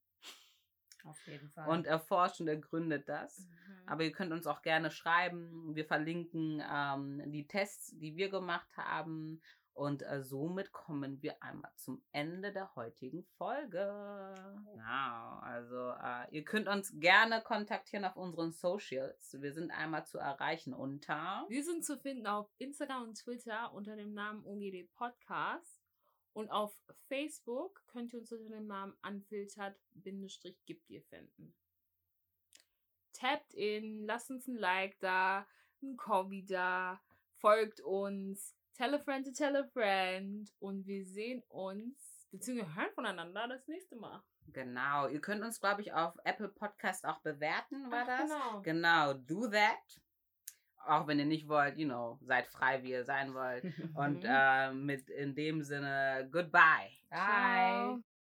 [1.06, 1.68] Auf jeden Fall.
[1.68, 3.38] und erforscht und ergründet das.
[3.38, 3.88] Mhm.
[3.88, 5.74] Aber ihr könnt uns auch gerne schreiben.
[5.74, 9.40] Wir verlinken ähm, die Tests, die wir gemacht haben.
[9.76, 14.34] Und äh, somit kommen wir einmal zum Ende der heutigen Folge.
[14.72, 15.38] Genau.
[15.42, 19.36] Also äh, ihr könnt uns gerne kontaktieren auf unseren Socials.
[19.38, 21.44] Wir sind einmal zu erreichen unter.
[21.50, 25.75] Wir sind zu finden auf Instagram und Twitter unter dem Namen OGD Podcast.
[26.36, 26.78] Und auf
[27.08, 31.54] Facebook könnt ihr uns unter dem Namen unfiltert-gibt ihr finden.
[33.14, 35.48] Tappt in, lasst uns ein Like da,
[35.82, 37.00] ein Kommi da,
[37.38, 42.92] folgt uns, tell a friend to tell a friend und wir sehen uns, beziehungsweise hören
[42.94, 44.22] voneinander das nächste Mal.
[44.48, 45.08] Genau.
[45.08, 48.30] Ihr könnt uns, glaube ich, auf Apple Podcast auch bewerten, war Ach, das?
[48.30, 48.60] Genau.
[48.60, 50.02] Genau, do that.
[50.86, 53.64] Auch wenn ihr nicht wollt, you know, seid frei, wie ihr sein wollt.
[53.94, 56.90] Und äh, mit in dem Sinne, goodbye.
[57.10, 57.18] Bye.
[57.24, 58.06] Ciao.